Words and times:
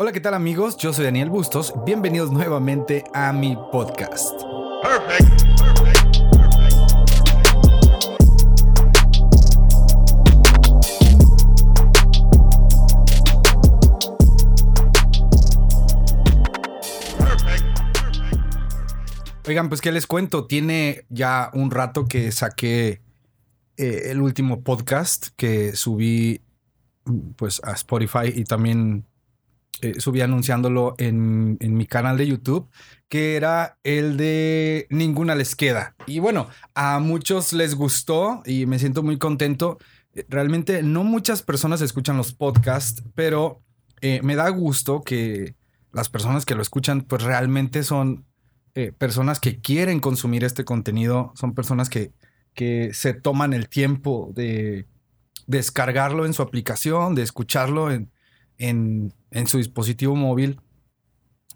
Hola, 0.00 0.12
¿qué 0.12 0.20
tal 0.20 0.34
amigos? 0.34 0.76
Yo 0.76 0.92
soy 0.92 1.06
Daniel 1.06 1.28
Bustos. 1.28 1.74
Bienvenidos 1.84 2.30
nuevamente 2.30 3.02
a 3.12 3.32
mi 3.32 3.56
podcast. 3.72 4.40
Oigan, 19.48 19.68
pues 19.68 19.80
qué 19.80 19.90
les 19.90 20.06
cuento, 20.06 20.46
tiene 20.46 21.06
ya 21.08 21.50
un 21.54 21.72
rato 21.72 22.06
que 22.06 22.30
saqué 22.30 23.02
eh, 23.76 24.02
el 24.12 24.22
último 24.22 24.62
podcast 24.62 25.30
que 25.34 25.74
subí 25.74 26.40
pues 27.34 27.60
a 27.64 27.72
Spotify 27.72 28.32
y 28.32 28.44
también 28.44 29.07
eh, 29.80 30.00
subí 30.00 30.20
anunciándolo 30.20 30.94
en, 30.98 31.56
en, 31.60 31.76
mi 31.76 31.86
canal 31.86 32.18
de 32.18 32.26
YouTube, 32.26 32.68
que 33.08 33.36
era 33.36 33.78
el 33.84 34.16
de 34.16 34.86
Ninguna 34.90 35.34
les 35.34 35.54
queda. 35.54 35.94
Y 36.06 36.18
bueno, 36.18 36.48
a 36.74 36.98
muchos 36.98 37.52
les 37.52 37.74
gustó 37.74 38.42
y 38.44 38.66
me 38.66 38.78
siento 38.78 39.02
muy 39.02 39.18
contento. 39.18 39.78
Realmente 40.28 40.82
no 40.82 41.04
muchas 41.04 41.42
personas 41.42 41.80
escuchan 41.80 42.16
los 42.16 42.32
podcasts, 42.32 43.04
pero 43.14 43.62
eh, 44.00 44.20
me 44.22 44.34
da 44.34 44.48
gusto 44.48 45.02
que 45.02 45.54
las 45.92 46.08
personas 46.08 46.44
que 46.44 46.54
lo 46.54 46.62
escuchan 46.62 47.02
pues 47.02 47.22
realmente 47.22 47.82
son 47.84 48.24
eh, 48.74 48.92
personas 48.92 49.38
que 49.40 49.60
quieren 49.60 50.00
consumir 50.00 50.44
este 50.44 50.64
contenido, 50.64 51.32
son 51.36 51.54
personas 51.54 51.88
que, 51.88 52.12
que 52.54 52.92
se 52.94 53.14
toman 53.14 53.52
el 53.52 53.68
tiempo 53.68 54.32
de 54.34 54.86
descargarlo 55.46 56.26
en 56.26 56.34
su 56.34 56.42
aplicación, 56.42 57.14
de 57.14 57.22
escucharlo 57.22 57.90
en, 57.90 58.10
en, 58.58 59.12
su 59.46 59.58
dispositivo 59.58 60.14
móvil. 60.14 60.60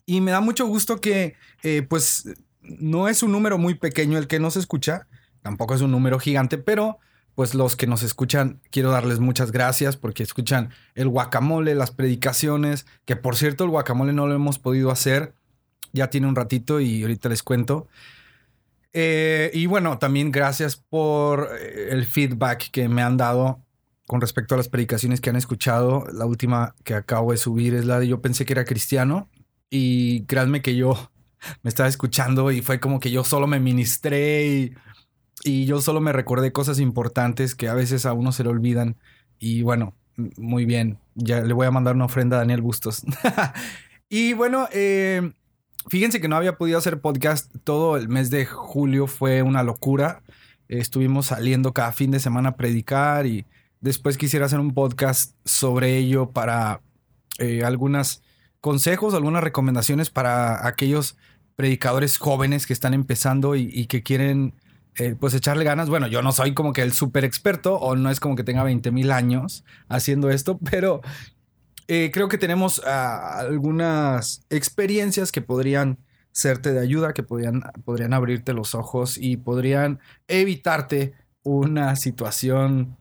Y 0.07 0.21
me 0.21 0.31
da 0.31 0.41
mucho 0.41 0.67
gusto 0.67 1.01
que, 1.01 1.35
eh, 1.63 1.83
pues, 1.83 2.29
no 2.61 3.09
es 3.09 3.23
un 3.23 3.33
número 3.33 3.59
muy 3.59 3.75
pequeño 3.75 4.19
el 4.19 4.27
que 4.27 4.41
nos 4.41 4.57
escucha, 4.57 5.07
tampoco 5.43 5.75
es 5.75 5.81
un 5.81 5.91
número 5.91 6.19
gigante, 6.19 6.59
pero 6.59 6.99
pues 7.35 7.55
los 7.55 7.77
que 7.77 7.87
nos 7.87 8.03
escuchan, 8.03 8.61
quiero 8.71 8.91
darles 8.91 9.19
muchas 9.19 9.53
gracias 9.53 9.97
porque 9.97 10.23
escuchan 10.23 10.71
el 10.95 11.09
guacamole, 11.09 11.75
las 11.75 11.91
predicaciones, 11.91 12.85
que 13.07 13.17
por 13.17 13.37
cierto 13.37 13.65
el 13.65 13.71
guacamole 13.71 14.13
no 14.13 14.27
lo 14.27 14.35
hemos 14.35 14.59
podido 14.59 14.91
hacer 14.91 15.35
ya 15.93 16.11
tiene 16.11 16.27
un 16.27 16.37
ratito 16.37 16.81
y 16.81 17.03
ahorita 17.03 17.29
les 17.29 17.43
cuento. 17.43 17.89
Eh, 18.93 19.51
y 19.55 19.67
bueno, 19.67 19.99
también 19.99 20.31
gracias 20.31 20.77
por 20.77 21.51
eh, 21.59 21.89
el 21.91 22.05
feedback 22.05 22.71
que 22.71 22.89
me 22.89 23.03
han 23.03 23.17
dado 23.17 23.61
con 24.13 24.21
respecto 24.21 24.55
a 24.55 24.59
las 24.59 24.69
predicaciones 24.69 25.23
que 25.23 25.31
han 25.31 25.37
escuchado. 25.37 26.05
La 26.13 26.27
última 26.27 26.75
que 26.85 26.93
acabo 26.93 27.33
de 27.33 27.39
subir 27.39 27.73
es 27.73 27.87
la 27.87 27.99
de 27.99 28.09
yo 28.09 28.21
pensé 28.21 28.45
que 28.45 28.53
era 28.53 28.67
cristiano 28.67 29.31
y 29.71 30.27
créanme 30.27 30.61
que 30.61 30.77
yo 30.77 31.11
me 31.63 31.71
estaba 31.71 31.89
escuchando 31.89 32.53
y 32.53 32.61
fue 32.61 32.79
como 32.79 33.01
que 33.01 33.11
yo 33.11 33.25
solo 33.25 33.47
me 33.47 33.59
ministré 33.59 34.47
y, 34.47 34.75
y 35.45 35.65
yo 35.65 35.81
solo 35.81 36.03
me 36.03 36.13
recordé 36.13 36.53
cosas 36.53 36.79
importantes 36.79 37.55
que 37.55 37.71
a 37.71 37.75
veces 37.75 38.05
a 38.05 38.13
uno 38.13 38.33
se 38.33 38.45
le 38.45 38.51
olvidan. 38.51 38.99
Y 39.39 39.63
bueno, 39.63 39.95
muy 40.37 40.67
bien, 40.67 40.99
ya 41.15 41.41
le 41.41 41.55
voy 41.55 41.67
a 41.67 41.71
mandar 41.71 41.95
una 41.95 42.05
ofrenda 42.05 42.37
a 42.37 42.41
Daniel 42.41 42.61
Bustos. 42.61 43.05
y 44.11 44.35
bueno, 44.35 44.69
eh, 44.73 45.33
Fíjense 45.89 46.21
que 46.21 46.29
no 46.29 46.37
había 46.37 46.59
podido 46.59 46.77
hacer 46.77 47.01
podcast 47.01 47.51
todo 47.65 47.97
el 47.97 48.09
mes 48.09 48.31
de 48.31 48.45
julio, 48.45 49.09
fue 49.09 49.43
una 49.43 49.63
locura. 49.63 50.23
Estuvimos 50.69 51.27
saliendo 51.27 51.73
cada 51.73 51.91
fin 51.91 52.13
de 52.13 52.21
semana 52.21 52.51
a 52.51 52.57
predicar 52.57 53.27
y 53.27 53.47
después 53.83 54.17
quisiera 54.17 54.47
hacer 54.47 54.61
un 54.61 54.73
podcast 54.73 55.35
sobre 55.45 55.99
ello 55.99 56.31
para 56.31 56.81
eh, 57.39 57.65
algunos 57.65 58.23
consejos, 58.61 59.13
algunas 59.13 59.43
recomendaciones 59.43 60.09
para 60.09 60.67
aquellos 60.67 61.17
predicadores 61.57 62.17
jóvenes 62.17 62.67
que 62.67 62.73
están 62.73 62.95
empezando 62.95 63.57
y, 63.57 63.87
que 63.87 64.03
quieren 64.03 64.55
eh, 64.95 65.17
pues 65.19 65.35
echarle 65.35 65.65
ganas. 65.65 65.91
Bueno, 65.91 66.07
yo 66.07 66.23
no 66.23 66.33
soy 66.33 66.55
como 66.55 66.73
que 66.73 66.83
el 66.83 66.93
súper 66.93 67.25
experto 67.25 67.75
o 67.77 67.97
no 67.97 68.11
es 68.11 68.21
como 68.21 68.37
que 68.37 68.45
tenga 68.45 68.63
20 68.63 68.91
mil 68.93 69.11
años 69.11 69.65
haciendo 69.89 70.31
esto, 70.31 70.59
pero 70.71 71.03
eh, 71.89 72.11
creo 72.13 72.29
que 72.29 72.39
tenemos 72.39 72.81
ah, 72.87 73.41
algunas 73.41 74.47
experiencias 74.49 75.33
que 75.33 75.43
podrían 75.43 75.99
serte 76.31 76.73
de 76.73 76.81
ayuda, 76.81 77.13
que 77.13 77.23
podrían, 77.23 77.63
podrían 77.85 78.15
abrirte 78.15 78.55
los 78.55 78.75
ojos 78.75 79.19
y 79.19 79.37
podrían 79.37 79.99
evitarte 80.29 81.13
una 81.43 81.97
situación 81.97 82.97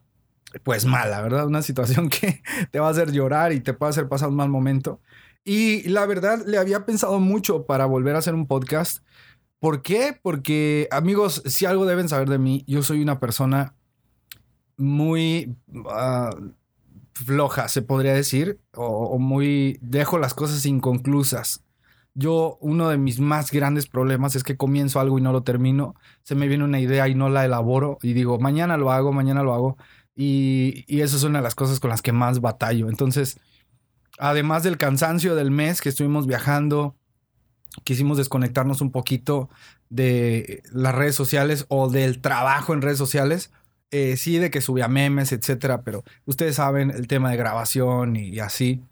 pues 0.62 0.84
mala, 0.84 1.20
¿verdad? 1.22 1.46
Una 1.46 1.62
situación 1.62 2.08
que 2.10 2.42
te 2.70 2.80
va 2.80 2.88
a 2.88 2.90
hacer 2.90 3.12
llorar 3.12 3.52
y 3.52 3.60
te 3.60 3.74
puede 3.74 3.90
hacer 3.90 4.08
pasar 4.08 4.28
un 4.28 4.36
mal 4.36 4.48
momento. 4.48 5.00
Y 5.44 5.88
la 5.88 6.06
verdad, 6.06 6.44
le 6.46 6.58
había 6.58 6.86
pensado 6.86 7.18
mucho 7.18 7.66
para 7.66 7.86
volver 7.86 8.14
a 8.14 8.20
hacer 8.20 8.34
un 8.34 8.46
podcast. 8.46 9.04
¿Por 9.58 9.82
qué? 9.82 10.18
Porque, 10.22 10.88
amigos, 10.90 11.42
si 11.46 11.66
algo 11.66 11.86
deben 11.86 12.08
saber 12.08 12.28
de 12.28 12.38
mí, 12.38 12.64
yo 12.66 12.82
soy 12.82 13.02
una 13.02 13.20
persona 13.20 13.74
muy... 14.76 15.56
Ah, 15.88 16.30
floja, 17.14 17.68
se 17.68 17.82
podría 17.82 18.14
decir, 18.14 18.60
o, 18.74 19.18
muy 19.18 19.78
dejo 19.80 20.18
las 20.18 20.34
cosas 20.34 20.66
inconclusas. 20.66 21.64
Yo, 22.14 22.58
uno 22.60 22.88
de 22.90 22.98
mis 22.98 23.20
más 23.20 23.50
grandes 23.50 23.86
problemas 23.88 24.36
es 24.36 24.44
que 24.44 24.56
comienzo 24.56 25.00
algo 25.00 25.18
y 25.18 25.22
no 25.22 25.32
lo 25.32 25.42
termino, 25.42 25.94
se 26.22 26.34
me 26.34 26.46
viene 26.46 26.64
una 26.64 26.80
idea 26.80 27.08
y 27.08 27.14
no 27.14 27.30
la 27.30 27.44
elaboro 27.44 27.98
y 28.02 28.12
digo, 28.12 28.38
mañana 28.38 28.76
lo 28.76 28.92
hago, 28.92 29.12
mañana 29.12 29.42
lo 29.42 29.54
hago. 29.54 29.76
Y, 30.14 30.84
eso 31.00 31.16
es 31.16 31.22
una 31.22 31.38
de 31.38 31.44
las 31.44 31.54
cosas 31.54 31.80
con 31.80 31.90
las 31.90 32.02
que 32.02 32.12
más 32.12 32.40
batallo. 32.40 32.88
Entonces, 32.88 33.38
además 34.18 34.62
del 34.62 34.78
cansancio 34.78 35.34
del 35.34 35.50
mes 35.50 35.80
que 35.80 35.88
estuvimos 35.88 36.26
viajando, 36.26 36.94
quisimos 37.84 38.18
desconectarnos 38.18 38.80
un 38.80 38.90
poquito 38.90 39.48
de 39.88 40.62
las 40.72 40.94
redes 40.94 41.14
sociales 41.14 41.66
o 41.68 41.90
del 41.90 42.20
trabajo 42.20 42.74
en 42.74 42.82
redes 42.82 42.98
sociales 42.98 43.50
eh, 43.92 44.16
sí, 44.16 44.38
de 44.38 44.50
que 44.50 44.62
subía 44.62 44.88
memes, 44.88 45.32
etcétera, 45.32 45.82
pero 45.82 46.02
ustedes 46.24 46.56
saben 46.56 46.90
el 46.90 47.06
tema 47.08 47.30
de 47.30 47.36
grabación 47.36 48.16
y, 48.16 48.38
así. 48.40 48.82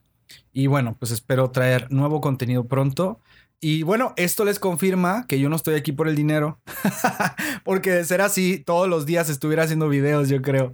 Y 0.53 0.67
bueno, 0.67 0.95
pues 0.99 1.11
espero 1.11 1.51
traer 1.51 1.91
nuevo 1.91 2.21
contenido 2.21 2.65
pronto. 2.67 3.19
Y 3.61 3.83
bueno, 3.83 4.15
esto 4.17 4.45
les 4.47 4.59
confirma 4.59 5.27
que 5.27 5.39
yo 5.39 5.51
no 5.51 5.57
estoy 5.57 5.75
aquí 5.75 5.93
por 5.93 6.09
el 6.09 6.17
dinero, 6.17 6.61
porque 7.65 7.91
de 7.91 8.05
ser 8.05 8.23
así, 8.23 8.59
todos 8.59 8.89
los 8.89 9.05
días 9.05 9.29
estuviera 9.29 9.65
haciendo 9.65 9.89
videos, 9.89 10.31
yo 10.31 10.41
creo. 10.41 10.73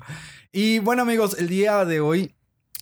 Y 0.53 0.79
bueno, 0.79 1.03
amigos, 1.03 1.37
el 1.39 1.49
día 1.49 1.85
de 1.85 2.01
hoy 2.01 2.35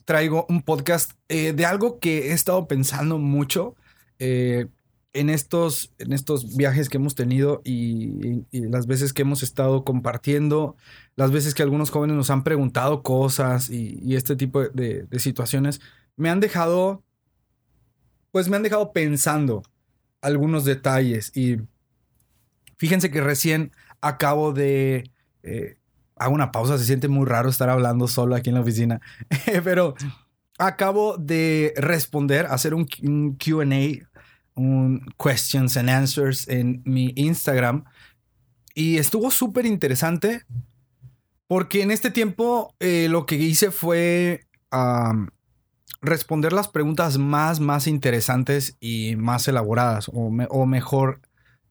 traigo 0.04 0.44
un 0.50 0.62
podcast 0.62 1.12
eh, 1.28 1.54
de 1.54 1.64
algo 1.64 1.98
que 1.98 2.28
he 2.28 2.32
estado 2.32 2.68
pensando 2.68 3.18
mucho. 3.18 3.76
Eh, 4.18 4.66
en 5.14 5.30
estos, 5.30 5.94
en 5.98 6.12
estos 6.12 6.56
viajes 6.56 6.88
que 6.88 6.98
hemos 6.98 7.14
tenido 7.14 7.62
y, 7.64 8.44
las 8.50 8.86
veces 8.86 9.12
que 9.12 9.22
hemos 9.22 9.42
estado 9.42 9.84
compartiendo, 9.84 10.76
las 11.16 11.30
veces 11.30 11.54
que 11.54 11.62
algunos 11.62 11.90
jóvenes 11.90 12.16
nos 12.16 12.30
han 12.30 12.42
preguntado 12.42 13.02
cosas 13.02 13.70
y, 13.70 14.16
este 14.16 14.36
tipo 14.36 14.60
de, 14.60 15.06
situaciones, 15.18 15.80
me 16.16 16.30
han 16.30 16.40
dejado, 16.40 17.02
pues 18.32 18.48
me 18.48 18.56
han 18.56 18.64
dejado 18.64 18.92
pensando 18.92 19.62
algunos 20.24 20.64
detalles 20.64 21.30
y 21.36 21.58
fíjense 22.76 23.10
que 23.10 23.20
recién 23.20 23.72
acabo 24.00 24.52
de... 24.52 25.10
Eh, 25.42 25.76
hago 26.16 26.34
una 26.34 26.52
pausa, 26.52 26.78
se 26.78 26.84
siente 26.84 27.08
muy 27.08 27.26
raro 27.26 27.48
estar 27.48 27.68
hablando 27.68 28.08
solo 28.08 28.34
aquí 28.34 28.48
en 28.48 28.54
la 28.54 28.60
oficina, 28.60 29.00
pero 29.64 29.94
acabo 30.58 31.16
de 31.18 31.74
responder, 31.76 32.46
hacer 32.46 32.74
un, 32.74 32.86
QA 32.86 34.06
un 34.54 35.06
questions 35.22 35.76
and 35.76 35.90
answers 35.90 36.48
en 36.48 36.82
mi 36.84 37.12
Instagram 37.16 37.84
y 38.74 38.98
estuvo 38.98 39.30
súper 39.30 39.66
interesante 39.66 40.44
porque 41.46 41.82
en 41.82 41.90
este 41.90 42.10
tiempo 42.10 42.74
eh, 42.80 43.08
lo 43.10 43.26
que 43.26 43.34
hice 43.36 43.70
fue 43.70 44.46
responder 46.04 46.52
las 46.52 46.68
preguntas 46.68 47.18
más, 47.18 47.60
más 47.60 47.86
interesantes 47.86 48.76
y 48.80 49.16
más 49.16 49.48
elaboradas 49.48 50.10
o, 50.12 50.66
mejor 50.66 51.20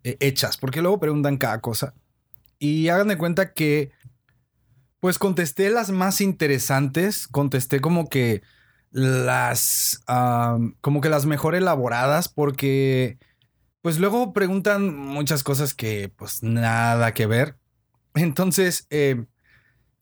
eh, 0.04 0.18
hechas, 0.20 0.58
porque 0.58 0.82
luego 0.82 1.00
preguntan 1.00 1.38
cada 1.38 1.62
cosa. 1.62 1.94
Y 2.60 2.90
hagan 2.90 3.08
de 3.08 3.18
cuenta 3.18 3.54
que, 3.54 3.92
pues 5.00 5.20
contesté 5.20 5.70
las 5.70 5.92
más 5.92 6.22
interesantes, 6.22 7.28
contesté 7.28 7.82
como 7.82 8.10
que 8.10 8.42
las, 8.92 10.02
como 10.82 11.02
que 11.02 11.10
las 11.10 11.26
mejor 11.26 11.56
elaboradas 11.56 12.30
porque, 12.30 13.18
pues 13.82 14.00
luego 14.00 14.34
preguntan 14.34 14.96
muchas 14.96 15.44
cosas 15.44 15.74
que 15.74 16.10
pues 16.10 16.44
nada 16.44 17.14
que 17.14 17.26
ver. 17.26 17.58
Entonces, 18.16 18.88
eh, 18.92 19.26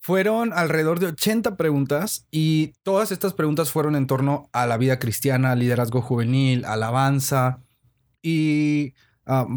fueron 0.02 0.52
alrededor 0.54 1.00
de 1.00 1.08
80 1.08 1.56
preguntas 1.56 2.26
y 2.32 2.74
todas 2.84 3.12
estas 3.12 3.34
preguntas 3.34 3.72
fueron 3.72 3.96
en 3.96 4.08
torno 4.08 4.50
a 4.52 4.66
la 4.66 4.78
vida 4.78 4.98
cristiana, 4.98 5.56
liderazgo 5.56 6.02
juvenil, 6.02 6.66
alabanza 6.66 7.62
y 8.22 8.94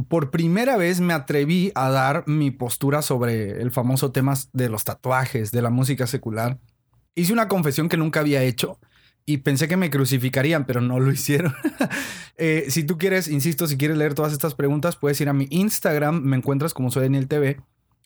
por 0.09 0.31
primera 0.31 0.77
vez 0.77 1.01
me 1.01 1.15
atreví 1.15 1.73
a 1.75 1.91
dar 1.91 2.25
mi 2.29 2.51
postura 2.51 3.03
sobre 3.03 3.63
el 3.63 3.73
famoso 3.73 4.13
tema 4.13 4.35
de 4.53 4.69
los 4.69 4.85
tatuajes, 4.85 5.51
de 5.51 5.63
la 5.63 5.71
música 5.71 6.07
secular. 6.07 6.59
Hice 7.15 7.33
una 7.33 7.49
confesión 7.49 7.89
que 7.89 7.97
nunca 7.97 8.21
había 8.21 8.43
hecho 8.43 8.79
y 9.27 9.39
pensé 9.39 9.67
que 9.67 9.79
me 9.79 9.91
crucificarían, 9.91 10.67
pero 10.67 10.81
no 10.81 11.01
lo 11.01 11.11
hicieron. 11.13 11.55
Eh, 12.37 12.67
si 12.69 12.85
tú 12.85 12.99
quieres, 12.99 13.29
insisto, 13.29 13.67
si 13.67 13.77
quieres 13.77 13.97
leer 13.97 14.15
todas 14.15 14.33
estas 14.33 14.55
preguntas, 14.55 14.97
puedes 14.97 15.21
ir 15.21 15.29
a 15.29 15.33
mi 15.33 15.47
Instagram, 15.51 16.21
me 16.21 16.37
encuentras 16.37 16.75
como 16.75 16.91
soy 16.91 17.05
Daniel 17.05 17.29
TV. 17.29 17.61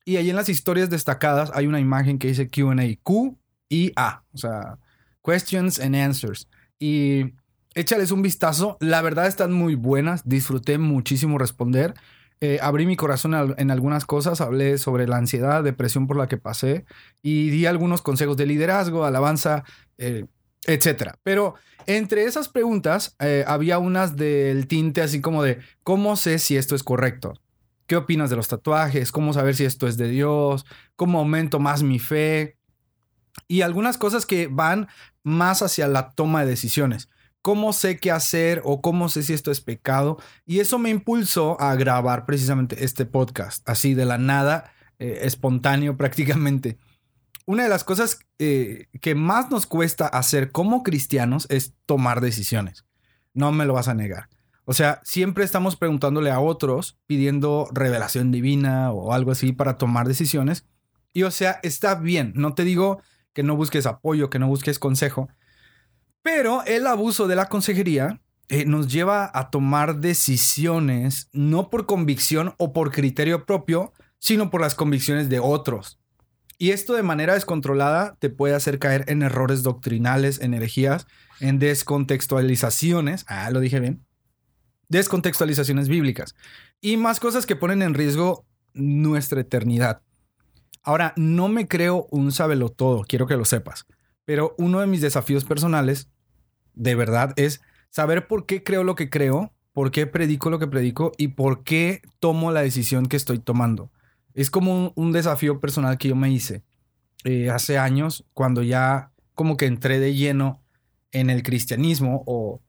Y 0.08 0.16
ahí 0.16 0.30
en 0.30 0.36
las 0.36 0.48
historias 0.48 0.88
destacadas 0.88 1.50
hay 1.52 1.66
una 1.66 1.80
imagen 1.80 2.18
que 2.18 2.28
dice 2.28 2.48
QA, 2.48 2.74
Q 3.02 3.36
y 3.68 3.92
A, 3.94 4.22
o 4.32 4.38
sea, 4.38 4.78
questions 5.22 5.78
and 5.78 5.94
answers. 5.94 6.48
Y 6.78 7.34
échales 7.74 8.10
un 8.10 8.22
vistazo, 8.22 8.78
la 8.80 9.02
verdad 9.02 9.26
están 9.26 9.52
muy 9.52 9.74
buenas, 9.74 10.26
disfruté 10.26 10.78
muchísimo 10.78 11.36
responder. 11.36 11.92
Eh, 12.40 12.58
abrí 12.62 12.86
mi 12.86 12.96
corazón 12.96 13.54
en 13.58 13.70
algunas 13.70 14.06
cosas, 14.06 14.40
hablé 14.40 14.78
sobre 14.78 15.06
la 15.06 15.18
ansiedad, 15.18 15.62
depresión 15.62 16.06
por 16.06 16.16
la 16.16 16.26
que 16.26 16.38
pasé 16.38 16.86
y 17.20 17.50
di 17.50 17.66
algunos 17.66 18.00
consejos 18.00 18.38
de 18.38 18.46
liderazgo, 18.46 19.04
alabanza, 19.04 19.64
eh, 19.98 20.24
etcétera. 20.66 21.18
Pero 21.22 21.56
entre 21.84 22.24
esas 22.24 22.48
preguntas 22.48 23.14
eh, 23.18 23.44
había 23.46 23.78
unas 23.78 24.16
del 24.16 24.68
tinte 24.68 25.02
así 25.02 25.20
como 25.20 25.42
de 25.42 25.58
cómo 25.82 26.16
sé 26.16 26.38
si 26.38 26.56
esto 26.56 26.74
es 26.74 26.82
correcto. 26.82 27.34
¿Qué 27.88 27.96
opinas 27.96 28.30
de 28.30 28.36
los 28.36 28.46
tatuajes? 28.46 29.10
¿Cómo 29.10 29.32
saber 29.32 29.56
si 29.56 29.64
esto 29.64 29.88
es 29.88 29.96
de 29.96 30.08
Dios? 30.08 30.64
¿Cómo 30.94 31.18
aumento 31.18 31.58
más 31.58 31.82
mi 31.82 31.98
fe? 31.98 32.56
Y 33.48 33.62
algunas 33.62 33.98
cosas 33.98 34.26
que 34.26 34.46
van 34.46 34.86
más 35.24 35.62
hacia 35.62 35.88
la 35.88 36.12
toma 36.12 36.42
de 36.44 36.50
decisiones. 36.50 37.08
¿Cómo 37.42 37.72
sé 37.72 37.98
qué 37.98 38.12
hacer 38.12 38.62
o 38.64 38.80
cómo 38.80 39.08
sé 39.08 39.24
si 39.24 39.32
esto 39.32 39.50
es 39.50 39.60
pecado? 39.60 40.18
Y 40.46 40.60
eso 40.60 40.78
me 40.78 40.90
impulsó 40.90 41.60
a 41.60 41.74
grabar 41.74 42.26
precisamente 42.26 42.84
este 42.84 43.04
podcast, 43.04 43.68
así 43.68 43.94
de 43.94 44.04
la 44.04 44.18
nada, 44.18 44.70
eh, 45.00 45.20
espontáneo 45.22 45.96
prácticamente 45.96 46.78
una 47.48 47.62
de 47.62 47.70
las 47.70 47.82
cosas 47.82 48.18
eh, 48.38 48.88
que 49.00 49.14
más 49.14 49.50
nos 49.50 49.66
cuesta 49.66 50.06
hacer 50.06 50.52
como 50.52 50.82
cristianos 50.82 51.46
es 51.48 51.72
tomar 51.86 52.20
decisiones. 52.20 52.84
No 53.32 53.52
me 53.52 53.64
lo 53.64 53.72
vas 53.72 53.88
a 53.88 53.94
negar. 53.94 54.28
O 54.70 54.74
sea, 54.74 55.00
siempre 55.02 55.44
estamos 55.44 55.76
preguntándole 55.76 56.30
a 56.30 56.40
otros, 56.40 56.98
pidiendo 57.06 57.70
revelación 57.72 58.30
divina 58.30 58.92
o 58.92 59.14
algo 59.14 59.30
así 59.30 59.52
para 59.52 59.78
tomar 59.78 60.06
decisiones. 60.06 60.66
Y 61.14 61.22
o 61.22 61.30
sea, 61.30 61.58
está 61.62 61.94
bien. 61.94 62.34
No 62.34 62.52
te 62.52 62.64
digo 62.64 63.00
que 63.32 63.42
no 63.42 63.56
busques 63.56 63.86
apoyo, 63.86 64.28
que 64.28 64.38
no 64.38 64.46
busques 64.46 64.78
consejo. 64.78 65.30
Pero 66.20 66.62
el 66.66 66.86
abuso 66.86 67.26
de 67.28 67.36
la 67.36 67.48
consejería 67.48 68.20
eh, 68.50 68.66
nos 68.66 68.92
lleva 68.92 69.30
a 69.32 69.48
tomar 69.48 70.00
decisiones 70.00 71.30
no 71.32 71.70
por 71.70 71.86
convicción 71.86 72.54
o 72.58 72.74
por 72.74 72.92
criterio 72.92 73.46
propio, 73.46 73.94
sino 74.18 74.50
por 74.50 74.60
las 74.60 74.74
convicciones 74.74 75.30
de 75.30 75.38
otros. 75.38 75.98
Y 76.58 76.72
esto 76.72 76.92
de 76.92 77.02
manera 77.02 77.32
descontrolada 77.32 78.18
te 78.18 78.28
puede 78.28 78.54
hacer 78.54 78.78
caer 78.78 79.06
en 79.08 79.22
errores 79.22 79.62
doctrinales, 79.62 80.42
en 80.42 80.52
herejías, 80.52 81.06
en 81.40 81.58
descontextualizaciones. 81.58 83.24
Ah, 83.28 83.50
lo 83.50 83.60
dije 83.60 83.80
bien. 83.80 84.04
Descontextualizaciones 84.88 85.88
bíblicas. 85.88 86.34
Y 86.80 86.96
más 86.96 87.20
cosas 87.20 87.46
que 87.46 87.56
ponen 87.56 87.82
en 87.82 87.94
riesgo 87.94 88.46
nuestra 88.74 89.40
eternidad. 89.40 90.02
Ahora, 90.82 91.12
no 91.16 91.48
me 91.48 91.68
creo 91.68 92.06
un 92.10 92.32
sabelo 92.32 92.70
todo, 92.70 93.04
quiero 93.06 93.26
que 93.26 93.36
lo 93.36 93.44
sepas. 93.44 93.86
Pero 94.24 94.54
uno 94.58 94.80
de 94.80 94.86
mis 94.86 95.00
desafíos 95.00 95.44
personales, 95.44 96.08
de 96.74 96.94
verdad, 96.94 97.32
es 97.36 97.60
saber 97.90 98.26
por 98.26 98.46
qué 98.46 98.62
creo 98.62 98.84
lo 98.84 98.94
que 98.94 99.10
creo, 99.10 99.52
por 99.72 99.90
qué 99.90 100.06
predico 100.06 100.50
lo 100.50 100.58
que 100.58 100.66
predico 100.66 101.12
y 101.18 101.28
por 101.28 101.62
qué 101.64 102.02
tomo 102.20 102.52
la 102.52 102.62
decisión 102.62 103.06
que 103.06 103.16
estoy 103.16 103.38
tomando. 103.38 103.90
Es 104.34 104.50
como 104.50 104.92
un, 104.94 105.12
desafío 105.12 105.60
personal 105.60 105.98
que 105.98 106.08
yo 106.08 106.16
me 106.16 106.30
hice 106.30 106.62
eh, 107.24 107.50
hace 107.50 107.78
años, 107.78 108.24
cuando 108.34 108.62
ya 108.62 109.12
como 109.34 109.56
que 109.56 109.66
entré 109.66 109.98
de 109.98 110.14
lleno 110.14 110.62
en 111.12 111.30
el 111.30 111.42
cristianismo 111.42 112.22
o 112.26 112.60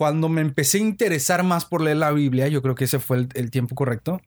cuando 0.00 0.30
me 0.30 0.40
empecé 0.40 0.78
a 0.78 0.80
interesar 0.80 1.44
más 1.44 1.66
por 1.66 1.82
leer 1.82 1.98
la 1.98 2.10
Biblia, 2.10 2.48
yo 2.48 2.62
creo 2.62 2.74
que 2.74 2.84
ese 2.84 3.00
fue 3.00 3.28
el, 3.34 3.50
tiempo 3.50 3.74
correcto, 3.74 4.18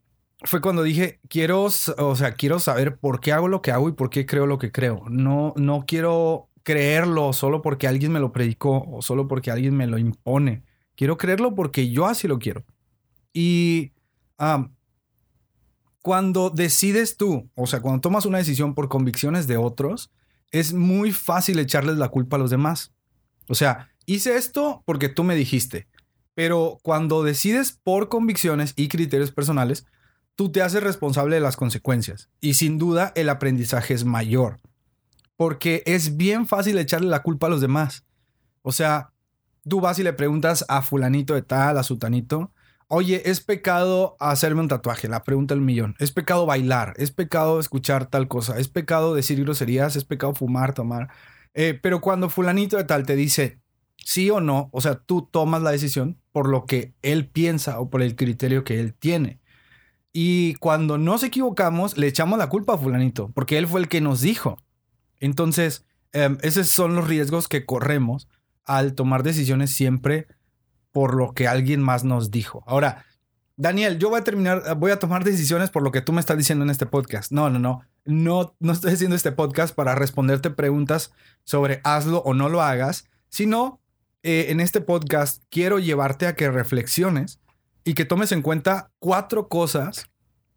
fue 0.44 0.62
cuando 0.62 0.84
dije, 0.84 1.20
quiero, 1.28 1.64
o 1.64 2.16
sea, 2.16 2.34
quiero 2.36 2.60
saber 2.60 3.00
por 3.00 3.20
qué 3.20 3.31
hago 3.31 3.48
lo 3.48 3.64
que 3.64 3.72
hago 3.72 3.90
y 3.90 3.94
por 3.94 4.12
qué 4.12 4.28
creo 4.28 4.46
lo 4.46 4.60
que 4.60 4.72
creo. 4.72 5.02
No, 5.10 5.56
no 5.58 5.86
quiero 5.88 6.48
creerlo 6.62 7.34
solo 7.34 7.64
porque 7.64 7.88
alguien 7.88 8.12
me 8.12 8.20
lo 8.20 8.31
predicó 8.31 8.86
o 8.88 9.02
solo 9.02 9.28
porque 9.28 9.50
alguien 9.50 9.75
me 9.75 9.88
lo 9.88 9.98
impone. 9.98 10.62
Quiero 10.96 11.18
creerlo 11.18 11.56
porque 11.56 11.90
yo 11.90 12.06
así 12.06 12.28
lo 12.28 12.38
quiero. 12.38 12.64
Y 13.34 13.94
ah, 14.38 14.69
cuando 16.04 16.52
decides 16.52 17.18
tú, 17.18 17.50
o 17.56 17.66
sea, 17.66 17.81
cuando 17.81 18.00
tomas 18.02 18.28
una 18.28 18.38
decisión 18.38 18.76
por 18.76 18.90
convicciones 18.90 19.48
de 19.48 19.58
otros, 19.58 20.12
es 20.52 20.72
muy 20.72 21.12
fácil 21.12 21.58
echarles 21.58 21.98
la 21.98 22.10
culpa 22.10 22.36
a 22.36 22.40
los 22.40 22.52
demás. 22.52 22.94
O 23.50 23.56
sea, 23.56 23.90
hice 24.06 24.36
esto 24.38 24.84
porque 24.86 25.10
tú 25.10 25.24
me 25.24 25.36
dijiste, 25.36 25.88
pero 26.36 26.80
cuando 26.82 27.24
decides 27.24 27.72
por 27.72 28.10
convicciones 28.10 28.74
y 28.76 28.88
criterios 28.88 29.32
personales, 29.32 29.86
tú 30.36 30.52
te 30.52 30.62
haces 30.62 30.84
responsable 30.84 31.36
de 31.36 31.42
las 31.42 31.56
consecuencias 31.56 32.30
y 32.40 32.56
sin 32.56 32.78
duda 32.78 33.12
el 33.16 33.30
aprendizaje 33.30 33.94
es 33.94 34.06
mayor, 34.06 34.60
porque 35.36 35.84
es 35.86 36.18
bien 36.18 36.48
fácil 36.48 36.78
echarle 36.78 37.10
la 37.10 37.24
culpa 37.24 37.48
a 37.48 37.50
los 37.52 37.62
demás. 37.62 38.06
O 38.62 38.72
sea, 38.72 39.12
tú 39.68 39.82
vas 39.82 40.00
y 40.00 40.04
le 40.04 40.14
preguntas 40.14 40.66
a 40.68 40.82
fulanito 40.82 41.34
de 41.34 41.42
tal, 41.42 41.78
a 41.78 41.84
sutanito, 41.84 42.52
Oye, 42.96 43.24
¿es 43.28 43.42
pecado 43.42 44.16
hacerme 44.20 44.62
un 44.62 44.68
tatuaje? 44.68 45.08
La 45.08 45.24
pregunta 45.24 45.56
del 45.56 45.64
millón. 45.64 45.96
¿Es 45.98 46.12
pecado 46.12 46.46
bailar? 46.46 46.94
¿Es 46.98 47.10
pecado 47.10 47.60
escuchar 47.60 48.06
tal 48.06 48.28
cosa? 48.28 48.60
¿Es 48.60 48.68
pecado 48.68 49.16
decir 49.16 49.44
groserías? 49.44 49.96
¿Es 49.96 50.06
pecado 50.06 50.36
fumar, 50.36 50.76
tomar? 50.76 51.10
Eh, 51.56 51.80
pero 51.82 52.02
cuando 52.02 52.30
fulanito 52.30 52.78
de 52.78 52.84
tal 52.84 53.04
te 53.04 53.16
dice 53.16 53.62
sí 54.04 54.30
o 54.30 54.42
no, 54.42 54.70
o 54.72 54.82
sea, 54.82 54.96
tú 54.96 55.28
tomas 55.32 55.62
la 55.62 55.72
decisión 55.72 56.20
por 56.32 56.50
lo 56.50 56.66
que 56.66 56.94
él 57.02 57.28
piensa 57.28 57.80
o 57.80 57.90
por 57.90 58.02
el 58.02 58.16
criterio 58.16 58.64
que 58.64 58.80
él 58.80 58.94
tiene. 58.94 59.40
Y 60.12 60.54
cuando 60.56 60.98
nos 60.98 61.24
equivocamos, 61.24 61.98
le 61.98 62.08
echamos 62.08 62.38
la 62.38 62.50
culpa 62.50 62.74
a 62.74 62.78
fulanito, 62.78 63.32
porque 63.34 63.58
él 63.58 63.68
fue 63.68 63.82
el 63.82 63.88
que 63.88 64.02
nos 64.02 64.22
dijo. 64.22 64.58
Entonces, 65.20 65.86
em, 66.12 66.38
esos 66.42 66.68
son 66.68 66.96
los 66.96 67.08
riesgos 67.08 67.48
que 67.48 67.66
corremos 67.66 68.28
al 68.66 68.94
tomar 68.94 69.24
decisiones 69.24 69.72
siempre 69.72 70.28
por 70.92 71.16
lo 71.16 71.34
que 71.34 71.48
alguien 71.48 71.82
más 71.82 72.04
nos 72.04 72.30
dijo. 72.30 72.64
Ahora, 72.68 73.06
Daniel, 73.56 74.00
yo 74.00 74.10
voy 74.10 74.20
a 74.20 74.24
terminar, 74.24 74.78
voy 74.78 74.92
a 74.92 75.00
tomar 75.00 75.24
decisiones 75.24 75.70
por 75.70 75.84
lo 75.84 75.92
que 75.92 76.02
tú 76.02 76.12
me 76.12 76.20
estás 76.20 76.38
diciendo 76.38 76.64
en 76.64 76.72
este 76.72 76.86
podcast. 76.86 77.32
No, 77.32 77.50
no, 77.50 77.60
no. 77.60 77.82
No, 78.06 78.56
no 78.60 78.72
estoy 78.72 78.94
haciendo 78.94 79.16
este 79.16 79.32
podcast 79.32 79.74
para 79.74 79.96
responderte 79.96 80.50
preguntas 80.50 81.12
sobre 81.44 81.80
hazlo 81.84 82.20
o 82.20 82.34
no 82.34 82.50
lo 82.50 82.62
hagas, 82.62 83.06
sino 83.30 83.80
eh, 84.24 84.48
en 84.50 84.60
este 84.60 84.81
podcast 84.81 85.44
quiero 85.50 85.80
llevarte 85.80 86.28
a 86.28 86.36
que 86.36 86.50
reflexiones 86.50 87.40
y 87.83 87.94
que 87.94 88.06
tomes 88.06 88.31
en 88.31 88.42
cuenta 88.42 88.92
cuatro 89.00 89.50
cosas 89.50 90.09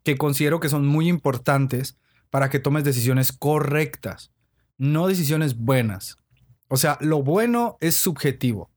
que 0.04 0.16
considero 0.16 0.60
que 0.60 0.68
son 0.68 0.86
muy 0.86 1.08
importantes 1.08 1.98
para 2.30 2.48
que 2.48 2.60
tomes 2.60 2.84
decisiones 2.84 3.32
correctas, 3.32 4.30
no 4.78 5.08
decisiones 5.08 5.56
buenas. 5.56 6.16
O 6.68 6.76
sea, 6.76 6.96
lo 7.00 7.22
bueno 7.22 7.76
es 7.80 7.96
subjetivo. 7.96 8.70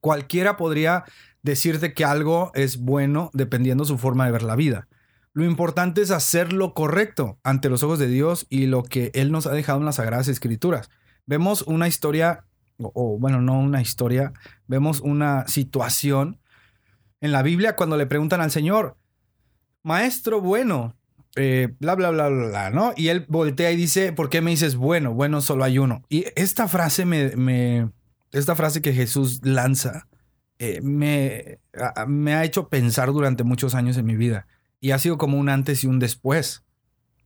Cualquiera 0.00 0.56
podría 0.56 1.04
decirte 1.42 1.92
que 1.92 2.04
algo 2.04 2.52
es 2.54 2.78
bueno 2.78 3.30
dependiendo 3.32 3.84
su 3.84 3.98
forma 3.98 4.26
de 4.26 4.32
ver 4.32 4.42
la 4.42 4.56
vida. 4.56 4.88
Lo 5.32 5.44
importante 5.44 6.02
es 6.02 6.10
hacer 6.10 6.52
lo 6.52 6.74
correcto 6.74 7.38
ante 7.42 7.68
los 7.68 7.82
ojos 7.82 7.98
de 7.98 8.08
Dios 8.08 8.46
y 8.50 8.66
lo 8.66 8.82
que 8.82 9.10
Él 9.14 9.30
nos 9.32 9.46
ha 9.46 9.52
dejado 9.52 9.78
en 9.78 9.84
las 9.84 9.96
Sagradas 9.96 10.28
Escrituras. 10.28 10.90
Vemos 11.26 11.62
una 11.62 11.86
historia, 11.86 12.44
o, 12.80 13.18
bueno, 13.18 13.40
no 13.40 13.58
una 13.58 13.80
historia, 13.80 14.32
vemos 14.66 15.00
una 15.00 15.46
situación 15.46 16.40
en 17.20 17.32
la 17.32 17.42
Biblia 17.42 17.76
cuando 17.76 17.96
le 17.96 18.06
preguntan 18.06 18.40
al 18.40 18.50
Señor, 18.50 18.96
Maestro 19.82 20.40
bueno, 20.40 20.96
eh, 21.36 21.68
bla, 21.78 21.94
bla, 21.94 22.10
bla, 22.10 22.28
bla, 22.28 22.48
bla, 22.48 22.70
¿no? 22.70 22.92
Y 22.96 23.08
Él 23.08 23.24
voltea 23.28 23.70
y 23.70 23.76
dice, 23.76 24.12
¿por 24.12 24.28
qué 24.28 24.40
me 24.40 24.50
dices 24.50 24.76
bueno? 24.76 25.14
Bueno, 25.14 25.40
solo 25.40 25.64
hay 25.64 25.78
uno. 25.78 26.02
Y 26.08 26.26
esta 26.34 26.66
frase 26.68 27.04
me, 27.04 27.90
esta 28.32 28.56
frase 28.56 28.82
que 28.82 28.92
Jesús 28.92 29.40
lanza 29.42 30.08
eh, 30.58 30.80
me, 30.82 31.60
me 32.06 32.34
ha 32.34 32.44
hecho 32.44 32.68
pensar 32.68 33.12
durante 33.12 33.44
muchos 33.44 33.74
años 33.74 33.96
en 33.96 34.06
mi 34.06 34.16
vida. 34.16 34.46
Y 34.80 34.90
ha 34.90 34.98
sido 34.98 35.18
como 35.18 35.38
un 35.38 35.48
antes 35.48 35.84
y 35.84 35.86
un 35.86 35.98
después 35.98 36.64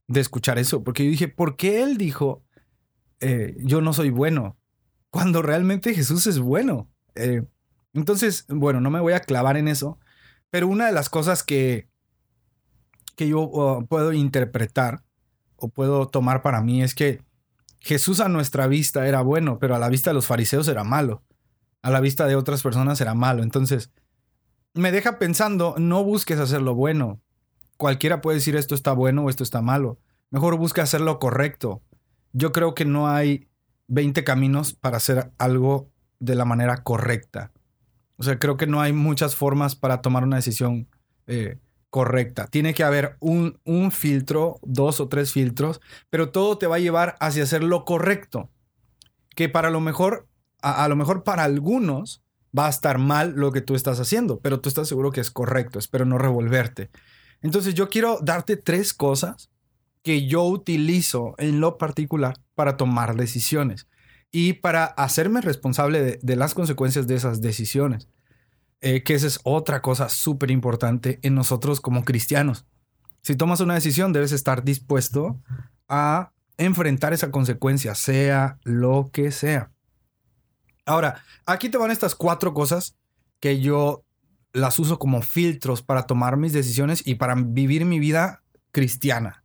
de 0.07 0.21
escuchar 0.21 0.59
eso. 0.59 0.85
Porque 0.85 1.05
yo 1.05 1.11
dije, 1.11 1.29
¿por 1.29 1.57
qué 1.57 1.83
él 1.83 1.97
dijo, 1.97 2.43
eh, 3.21 3.57
yo 3.59 3.81
no 3.81 3.93
soy 3.93 4.11
bueno? 4.11 4.57
Cuando 5.14 5.42
realmente 5.42 5.94
Jesús 5.94 6.26
es 6.26 6.40
bueno. 6.40 6.88
Eh, 7.14 7.44
entonces, 7.92 8.47
bueno, 8.49 8.80
no 8.80 8.90
me 8.90 8.99
voy 8.99 9.12
a 9.12 9.21
clavar 9.21 9.56
en 9.56 9.68
eso. 9.68 10.00
Pero 10.50 10.66
una 10.66 10.87
de 10.87 10.92
las 10.92 11.09
cosas 11.09 11.44
que, 11.44 11.87
que 13.14 13.28
yo 13.28 13.42
uh, 13.42 13.87
puedo 13.87 14.12
interpretar 14.12 15.04
o 15.54 15.68
puedo 15.68 16.09
tomar 16.09 16.42
para 16.42 16.62
mí 16.62 16.83
es 16.83 16.97
que 16.97 17.23
Jesús 17.78 18.18
a 18.18 18.28
nuestra 18.28 18.66
vista 18.66 19.06
era 19.06 19.23
bueno, 19.23 19.61
pero 19.61 19.76
a 19.76 19.78
la 19.78 19.88
vista 19.88 20.11
de 20.11 20.14
los 20.14 20.26
fariseos 20.26 20.66
era 20.66 20.83
malo. 20.83 21.23
A 21.80 21.90
la 21.90 22.00
vista 22.00 22.26
de 22.26 22.35
otras 22.35 22.64
personas 22.64 23.00
era 23.00 23.14
malo. 23.14 23.44
Entonces, 23.44 23.92
me 24.73 24.90
deja 24.90 25.21
pensando, 25.21 25.76
no 25.78 26.02
busques 26.02 26.40
hacer 26.40 26.61
lo 26.61 26.75
bueno. 26.75 27.21
Cualquiera 27.76 28.21
puede 28.21 28.38
decir 28.38 28.56
esto 28.56 28.75
está 28.75 28.92
bueno 28.92 29.23
o 29.23 29.30
esto 29.30 29.44
está 29.44 29.62
malo. 29.62 30.00
Mejor 30.30 30.56
busca 30.56 30.83
hacer 30.83 31.02
lo 31.02 31.21
correcto. 31.21 31.85
Yo 32.33 32.50
creo 32.50 32.75
que 32.75 32.85
no 32.85 33.06
hay 33.06 33.49
20 33.88 34.25
caminos 34.25 34.73
para 34.73 34.97
hacer 34.97 35.31
algo 35.38 35.91
de 36.19 36.35
la 36.35 36.45
manera 36.45 36.83
correcta. 36.83 37.53
O 38.17 38.23
sea, 38.23 38.38
creo 38.38 38.57
que 38.57 38.67
no 38.67 38.81
hay 38.81 38.93
muchas 38.93 39.35
formas 39.37 39.75
para 39.75 40.00
tomar 40.00 40.25
una 40.25 40.37
decisión 40.37 40.88
eh, 41.26 41.59
correcta. 41.91 42.47
Tiene 42.47 42.75
que 42.75 42.85
haber 42.85 43.17
un, 43.21 43.59
un, 43.64 43.91
filtro, 43.91 44.59
dos 44.62 45.00
o 45.00 45.09
tres 45.09 45.33
filtros, 45.33 45.81
pero 46.11 46.31
todo 46.31 46.59
te 46.59 46.67
va 46.67 46.76
a 46.76 46.81
llevar 46.81 47.17
hacia 47.21 47.43
hacer 47.43 47.62
lo 47.62 47.85
correcto. 47.85 48.50
Que 49.35 49.49
para 49.49 49.71
lo 49.71 49.81
mejor, 49.81 50.29
a, 50.62 50.85
a 50.85 50.88
lo 50.88 50.97
mejor 50.97 51.25
para 51.25 51.45
algunos 51.45 52.23
va 52.57 52.67
a 52.67 52.71
estar 52.71 52.99
mal 52.99 53.33
lo 53.33 53.50
que 53.50 53.61
tú 53.61 53.75
estás 53.75 53.99
haciendo, 53.99 54.38
pero 54.41 54.61
tú 54.61 54.69
estás 54.69 54.88
seguro 54.88 55.11
que 55.11 55.21
es 55.21 55.31
correcto. 55.31 55.79
Espero 55.79 56.05
no 56.05 56.19
revolverte. 56.19 56.91
Entonces 57.43 57.75
yo 57.75 57.88
quiero 57.88 58.21
darte 58.23 58.57
tres 58.57 58.95
cosas 58.95 59.50
que 60.03 60.26
yo 60.26 60.45
utilizo 60.45 61.35
en 61.38 61.61
lo 61.61 61.79
particular 61.79 62.44
para 62.55 62.77
tomar 62.77 63.17
decisiones 63.17 63.89
y 64.31 64.55
para 64.55 64.85
hacerme 64.85 65.41
responsable 65.41 66.19
de, 66.21 66.37
las 66.37 66.55
consecuencias 66.55 67.07
de 67.07 67.15
esas 67.15 67.41
decisiones. 67.41 68.09
Eh, 68.81 69.03
que 69.03 69.15
esa 69.15 69.29
es 69.29 69.39
otra 69.45 69.81
cosa 69.81 70.09
súper 70.09 70.51
importante 70.51 71.21
en 71.23 71.35
nosotros 71.35 71.81
como 71.81 72.05
cristianos. 72.05 72.67
Si 73.23 73.37
tomas 73.37 73.61
una 73.61 73.75
decisión, 73.75 74.13
debes 74.13 74.33
estar 74.33 74.65
dispuesto 74.65 75.41
a 75.89 76.33
enfrentar 76.59 77.13
esa 77.13 77.31
consecuencia, 77.31 77.95
sea 77.95 78.59
lo 78.65 79.11
que 79.13 79.31
sea. 79.31 79.71
Ahora, 80.85 81.23
aquí 81.47 81.69
te 81.69 81.79
van 81.79 81.91
estas 81.93 82.15
cuatro 82.15 82.53
cosas 82.53 82.97
que 83.41 83.61
yo 83.61 84.05
las 84.53 84.79
uso 84.79 84.99
como 84.99 85.23
filtros 85.23 85.83
para 85.83 86.07
tomar 86.07 86.37
mis 86.37 86.53
decisiones 86.53 87.07
y 87.07 87.15
para 87.15 87.37
vivir 87.37 87.85
mi 87.85 88.01
vida 88.01 88.43
cristiana. 88.73 89.45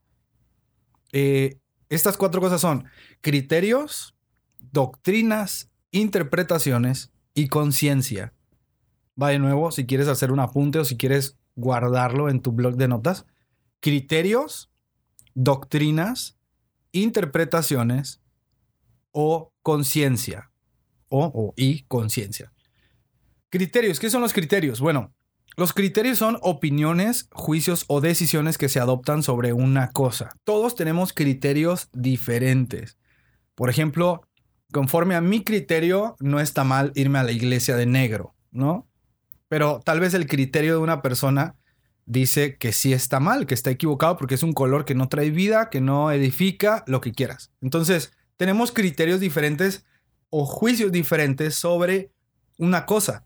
Eh, 1.12 1.59
estas 1.90 2.18
cuatro 2.18 2.40
cosas 2.40 2.62
son 2.62 2.86
criterios, 3.22 4.16
doctrinas, 4.60 5.72
interpretaciones 5.92 7.12
y 7.34 7.48
conciencia. 7.48 8.34
Va 9.22 9.30
de 9.30 9.40
nuevo, 9.40 9.72
si 9.72 9.86
quieres 9.86 10.08
hacer 10.08 10.32
un 10.32 10.40
apunte 10.40 10.80
o 10.80 10.86
si 10.86 10.98
quieres 10.98 11.38
guardarlo 11.56 12.30
en 12.30 12.42
tu 12.42 12.52
blog 12.52 12.76
de 12.76 12.88
notas. 12.88 13.26
Criterios, 13.80 14.70
doctrinas, 15.34 16.38
interpretaciones 16.92 18.22
o 19.12 19.52
conciencia. 19.62 20.52
O, 21.10 21.26
o, 21.26 21.54
y 21.58 21.84
conciencia. 21.84 22.54
Criterios, 23.50 24.00
¿qué 24.00 24.12
son 24.12 24.22
los 24.22 24.32
criterios? 24.32 24.80
Bueno, 24.80 25.12
los 25.60 25.74
criterios 25.74 26.18
son 26.18 26.40
opiniones, 26.42 27.28
juicios 27.34 27.84
o 27.90 28.00
decisiones 28.00 28.58
que 28.58 28.70
se 28.70 28.80
adoptan 28.80 29.24
sobre 29.24 29.52
una 29.52 29.92
cosa. 29.92 30.32
Todos 30.46 30.74
tenemos 30.74 31.12
criterios 31.12 31.90
diferentes. 31.92 32.98
Por 33.56 33.70
ejemplo, 33.70 34.22
conforme 34.72 35.16
a 35.16 35.22
mi 35.22 35.44
criterio, 35.44 36.16
no 36.22 36.40
está 36.40 36.64
mal 36.64 36.94
irme 36.96 37.20
a 37.20 37.24
la 37.24 37.34
iglesia 37.34 37.76
de 37.76 37.86
negro, 37.86 38.36
¿no? 38.52 38.88
Pero 39.50 39.82
tal 39.84 40.00
vez 40.00 40.14
el 40.14 40.28
criterio 40.28 40.76
de 40.76 40.80
una 40.80 41.02
persona 41.02 41.58
dice 42.06 42.56
que 42.56 42.72
sí 42.72 42.94
está 42.94 43.20
mal, 43.20 43.46
que 43.46 43.54
está 43.54 43.70
equivocado 43.70 44.16
porque 44.16 44.36
es 44.36 44.44
un 44.44 44.54
color 44.54 44.86
que 44.86 44.96
no 44.96 45.10
trae 45.10 45.30
vida, 45.30 45.70
que 45.70 45.82
no 45.82 46.10
edifica, 46.10 46.86
lo 46.88 47.02
que 47.02 47.12
quieras. 47.12 47.52
Entonces, 47.60 48.14
tenemos 48.38 48.72
criterios 48.72 49.20
diferentes 49.20 49.86
o 50.30 50.46
juicios 50.46 50.94
diferentes 50.94 51.56
sobre 51.56 52.14
una 52.58 52.86
cosa. 52.86 53.26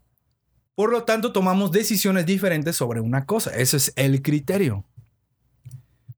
Por 0.74 0.90
lo 0.90 1.04
tanto, 1.04 1.32
tomamos 1.32 1.70
decisiones 1.70 2.26
diferentes 2.26 2.76
sobre 2.76 3.00
una 3.00 3.26
cosa. 3.26 3.50
Ese 3.54 3.76
es 3.76 3.92
el 3.96 4.22
criterio. 4.22 4.84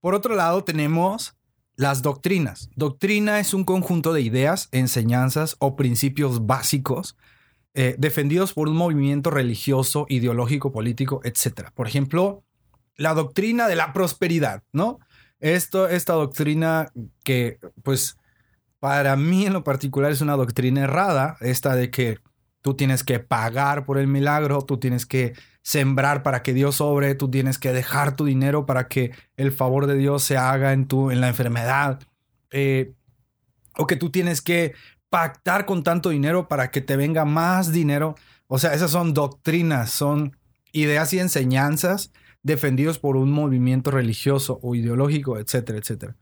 Por 0.01 0.15
otro 0.15 0.35
lado, 0.35 0.65
tenemos 0.65 1.37
las 1.77 2.01
doctrinas. 2.03 2.71
Doctrina 2.75 3.39
es 3.39 3.53
un 3.53 3.65
conjunto 3.65 4.13
de 4.13 4.23
ideas, 4.23 4.69
enseñanzas 4.73 5.57
o 5.59 5.77
principios 5.77 6.47
básicos 6.47 7.17
eh, 7.75 7.95
defendidos 7.99 8.55
por 8.55 8.69
un 8.69 8.77
movimiento 8.77 9.31
religioso, 9.31 10.07
ideológico, 10.09 10.73
político, 10.73 11.21
etc. 11.25 11.69
Por 11.75 11.87
ejemplo, 11.87 12.43
la 12.97 13.13
doctrina 13.13 13.69
de 13.69 13.77
la 13.77 13.93
prosperidad, 13.93 14.63
¿no? 14.73 14.99
Esto, 15.41 15.87
esta 15.87 16.15
doctrina 16.15 16.91
que, 17.23 17.59
pues, 17.83 18.17
para 18.81 19.17
mí 19.17 19.45
en 19.45 19.53
lo 19.53 19.63
particular 19.63 20.11
es 20.11 20.23
una 20.23 20.37
doctrina 20.37 20.85
errada, 20.85 21.37
esta 21.41 21.77
de 21.77 21.91
que 21.91 22.17
Tú 22.67 22.75
tienes 22.75 23.05
que 23.05 23.21
pagar 23.21 23.85
por 23.85 23.97
el 23.97 24.09
milagro, 24.09 24.61
tú 24.61 24.79
tienes 24.79 25.07
que 25.07 25.35
sembrar 25.63 26.25
para 26.25 26.43
que 26.43 26.53
Dios 26.53 26.75
sobre, 26.75 27.15
tú 27.15 27.31
tienes 27.31 27.61
que 27.61 27.73
dejar 27.73 28.17
tu 28.17 28.25
dinero 28.25 28.67
para 28.67 28.89
que 28.89 29.13
el 29.37 29.53
favor 29.53 29.87
de 29.87 29.95
Dios 29.95 30.25
se 30.25 30.37
haga 30.37 30.73
en, 30.73 30.89
tu, 30.89 31.13
en 31.13 31.21
la 31.21 31.29
enfermedad. 31.29 32.01
Eh, 32.51 32.93
o 33.79 33.87
que 33.87 33.95
tú 33.95 34.11
tienes 34.11 34.43
que 34.43 34.75
pactar 35.11 35.65
con 35.65 35.85
tanto 35.85 36.11
dinero 36.11 36.49
para 36.49 36.73
que 36.73 36.81
te 36.81 36.97
venga 36.97 37.25
más 37.25 37.71
dinero. 37.71 38.17
O 38.49 38.59
sea, 38.59 38.75
esas 38.75 38.91
son 38.91 39.15
doctrinas, 39.15 39.93
son 39.93 40.37
ideas 40.73 41.13
y 41.13 41.21
enseñanzas 41.21 42.11
defendidos 42.43 42.99
por 42.99 43.17
un 43.17 43.31
movimiento 43.31 43.93
religioso 43.93 44.59
o 44.61 44.75
ideológico, 44.75 45.39
etcétera, 45.39 45.79
etcétera. 45.79 46.17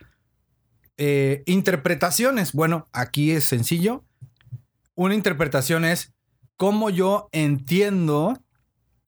Eh, 0.99 1.43
interpretaciones. 1.47 2.53
Bueno, 2.53 2.87
aquí 2.93 3.31
es 3.31 3.45
sencillo. 3.45 4.05
Una 4.95 5.15
interpretación 5.15 5.87
es 5.87 6.14
cómo 6.57 6.91
yo 6.91 7.29
entiendo 7.33 8.39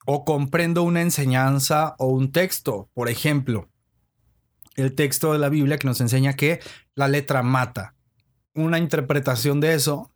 o 0.06 0.24
comprendo 0.24 0.82
una 0.82 1.02
enseñanza 1.02 1.94
o 1.98 2.06
un 2.06 2.32
texto. 2.32 2.88
Por 2.94 3.08
ejemplo, 3.08 3.68
el 4.76 4.94
texto 4.94 5.32
de 5.32 5.38
la 5.38 5.48
Biblia 5.48 5.78
que 5.78 5.86
nos 5.86 6.00
enseña 6.00 6.34
que 6.34 6.60
la 6.94 7.08
letra 7.08 7.42
mata. 7.42 7.94
Una 8.54 8.78
interpretación 8.78 9.60
de 9.60 9.74
eso, 9.74 10.12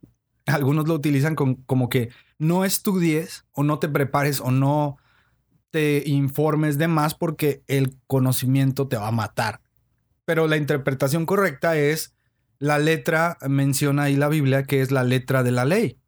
algunos 0.47 0.89
lo 0.89 0.95
utilizan 0.95 1.35
como 1.35 1.89
que 1.89 2.11
no 2.39 2.65
estudies 2.65 3.45
o 3.53 3.63
no 3.63 3.79
te 3.79 3.89
prepares 3.89 4.41
o 4.41 4.51
no 4.51 4.97
te 5.71 6.03
informes 6.07 6.79
de 6.79 6.89
más 6.89 7.15
porque 7.15 7.63
el 7.69 7.97
conocimiento 8.07 8.89
te 8.89 8.97
va 8.97 9.09
a 9.09 9.13
matar. 9.13 9.61
Pero 10.25 10.47
la 10.47 10.57
interpretación 10.57 11.27
correcta 11.27 11.77
es 11.77 12.15
la 12.59 12.79
letra, 12.79 13.39
menciona 13.49 14.05
ahí 14.05 14.17
la 14.17 14.29
Biblia, 14.29 14.65
que 14.65 14.81
es 14.81 14.91
la 14.91 15.05
letra 15.05 15.43
de 15.43 15.51
la 15.51 15.65
ley. 15.65 16.00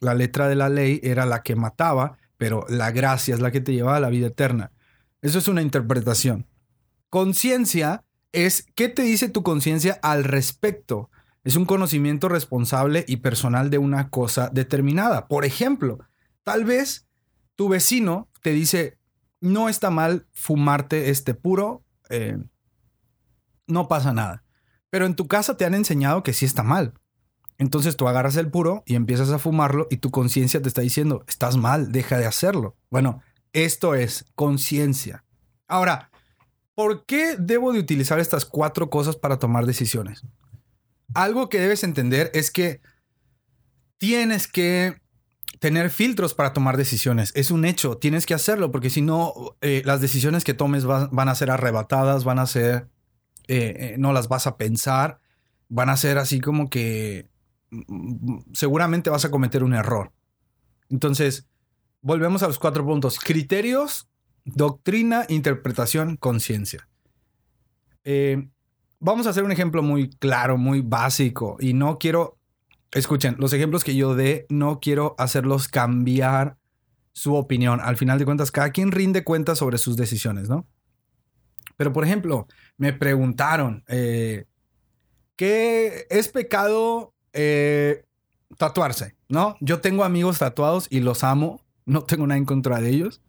La 0.00 0.14
letra 0.14 0.48
de 0.48 0.54
la 0.54 0.68
ley 0.68 1.00
era 1.02 1.26
la 1.26 1.42
que 1.42 1.56
mataba, 1.56 2.18
pero 2.36 2.64
la 2.68 2.90
gracia 2.90 3.34
es 3.34 3.40
la 3.40 3.50
que 3.50 3.60
te 3.60 3.72
lleva 3.72 3.96
a 3.96 4.00
la 4.00 4.10
vida 4.10 4.28
eterna. 4.28 4.72
Eso 5.22 5.38
es 5.38 5.48
una 5.48 5.62
interpretación. 5.62 6.46
Conciencia 7.10 8.04
es 8.32 8.66
qué 8.74 8.88
te 8.88 9.02
dice 9.02 9.28
tu 9.28 9.42
conciencia 9.42 9.98
al 10.02 10.24
respecto. 10.24 11.10
Es 11.44 11.56
un 11.56 11.64
conocimiento 11.64 12.28
responsable 12.28 13.04
y 13.08 13.18
personal 13.18 13.70
de 13.70 13.78
una 13.78 14.10
cosa 14.10 14.50
determinada. 14.52 15.28
Por 15.28 15.44
ejemplo, 15.44 15.98
tal 16.44 16.64
vez 16.64 17.08
tu 17.56 17.68
vecino 17.68 18.28
te 18.42 18.50
dice, 18.50 18.98
no 19.40 19.68
está 19.68 19.90
mal 19.90 20.26
fumarte 20.32 21.10
este 21.10 21.34
puro, 21.34 21.82
eh, 22.10 22.38
no 23.66 23.88
pasa 23.88 24.12
nada. 24.12 24.44
Pero 24.90 25.06
en 25.06 25.16
tu 25.16 25.26
casa 25.26 25.56
te 25.56 25.64
han 25.64 25.74
enseñado 25.74 26.22
que 26.22 26.32
sí 26.32 26.44
está 26.44 26.62
mal. 26.62 26.94
Entonces 27.58 27.96
tú 27.96 28.06
agarras 28.06 28.36
el 28.36 28.50
puro 28.50 28.84
y 28.86 28.94
empiezas 28.94 29.30
a 29.30 29.38
fumarlo 29.38 29.88
y 29.90 29.96
tu 29.96 30.10
conciencia 30.10 30.62
te 30.62 30.68
está 30.68 30.80
diciendo, 30.80 31.24
estás 31.26 31.56
mal, 31.56 31.90
deja 31.90 32.16
de 32.16 32.26
hacerlo. 32.26 32.76
Bueno, 32.88 33.20
esto 33.52 33.96
es 33.96 34.26
conciencia. 34.36 35.24
Ahora, 35.66 36.10
¿por 36.76 37.04
qué 37.04 37.36
debo 37.36 37.72
de 37.72 37.80
utilizar 37.80 38.20
estas 38.20 38.44
cuatro 38.44 38.90
cosas 38.90 39.16
para 39.16 39.38
tomar 39.38 39.66
decisiones? 39.66 40.22
Algo 41.14 41.48
que 41.48 41.58
debes 41.58 41.82
entender 41.82 42.30
es 42.32 42.52
que 42.52 42.80
tienes 43.98 44.46
que 44.46 45.00
tener 45.58 45.90
filtros 45.90 46.34
para 46.34 46.52
tomar 46.52 46.76
decisiones. 46.76 47.32
Es 47.34 47.50
un 47.50 47.64
hecho, 47.64 47.96
tienes 47.96 48.26
que 48.26 48.34
hacerlo 48.34 48.70
porque 48.70 48.90
si 48.90 49.02
no, 49.02 49.56
eh, 49.60 49.82
las 49.84 50.00
decisiones 50.00 50.44
que 50.44 50.54
tomes 50.54 50.84
van, 50.84 51.28
a 51.28 51.34
ser 51.34 51.50
arrebatadas, 51.50 52.22
van 52.22 52.38
a 52.38 52.46
ser, 52.46 52.88
eh, 53.48 53.74
eh, 53.76 53.94
no 53.98 54.12
las 54.12 54.28
vas 54.28 54.46
a 54.46 54.56
pensar, 54.56 55.18
van 55.68 55.90
a 55.90 55.96
ser 55.96 56.18
así 56.18 56.40
como 56.40 56.70
que 56.70 57.28
seguramente 58.52 59.10
vas 59.10 59.24
a 59.24 59.30
cometer 59.30 59.62
un 59.62 59.74
error. 59.74 60.12
Entonces, 60.88 61.48
volvemos 62.00 62.42
a 62.42 62.48
los 62.48 62.58
cuatro 62.58 62.84
puntos. 62.84 63.18
Criterios, 63.18 64.08
doctrina, 64.44 65.24
interpretación, 65.28 66.16
conciencia. 66.16 66.88
Eh, 68.04 68.48
vamos 69.00 69.26
a 69.26 69.30
hacer 69.30 69.44
un 69.44 69.52
ejemplo 69.52 69.82
muy 69.82 70.10
claro, 70.10 70.56
muy 70.56 70.80
básico. 70.80 71.56
Y 71.60 71.74
no 71.74 71.98
quiero, 71.98 72.38
escuchen, 72.92 73.36
los 73.38 73.52
ejemplos 73.52 73.84
que 73.84 73.96
yo 73.96 74.14
dé, 74.14 74.46
no 74.48 74.80
quiero 74.80 75.14
hacerlos 75.18 75.68
cambiar 75.68 76.56
su 77.12 77.34
opinión. 77.34 77.80
Al 77.82 77.96
final 77.96 78.18
de 78.18 78.24
cuentas, 78.24 78.50
cada 78.50 78.70
quien 78.70 78.92
rinde 78.92 79.24
cuentas 79.24 79.58
sobre 79.58 79.78
sus 79.78 79.96
decisiones, 79.96 80.48
¿no? 80.48 80.66
Pero, 81.76 81.92
por 81.92 82.04
ejemplo, 82.04 82.46
me 82.76 82.92
preguntaron, 82.92 83.84
eh, 83.88 84.46
¿qué 85.36 86.06
es 86.10 86.28
pecado 86.28 87.14
eh, 87.40 88.04
tatuarse, 88.56 89.14
¿no? 89.28 89.56
Yo 89.60 89.80
tengo 89.80 90.02
amigos 90.02 90.40
tatuados 90.40 90.88
y 90.90 90.98
los 90.98 91.22
amo, 91.22 91.64
no 91.86 92.02
tengo 92.02 92.26
nada 92.26 92.36
en 92.36 92.44
contra 92.44 92.80
de 92.80 92.90
ellos. 92.90 93.22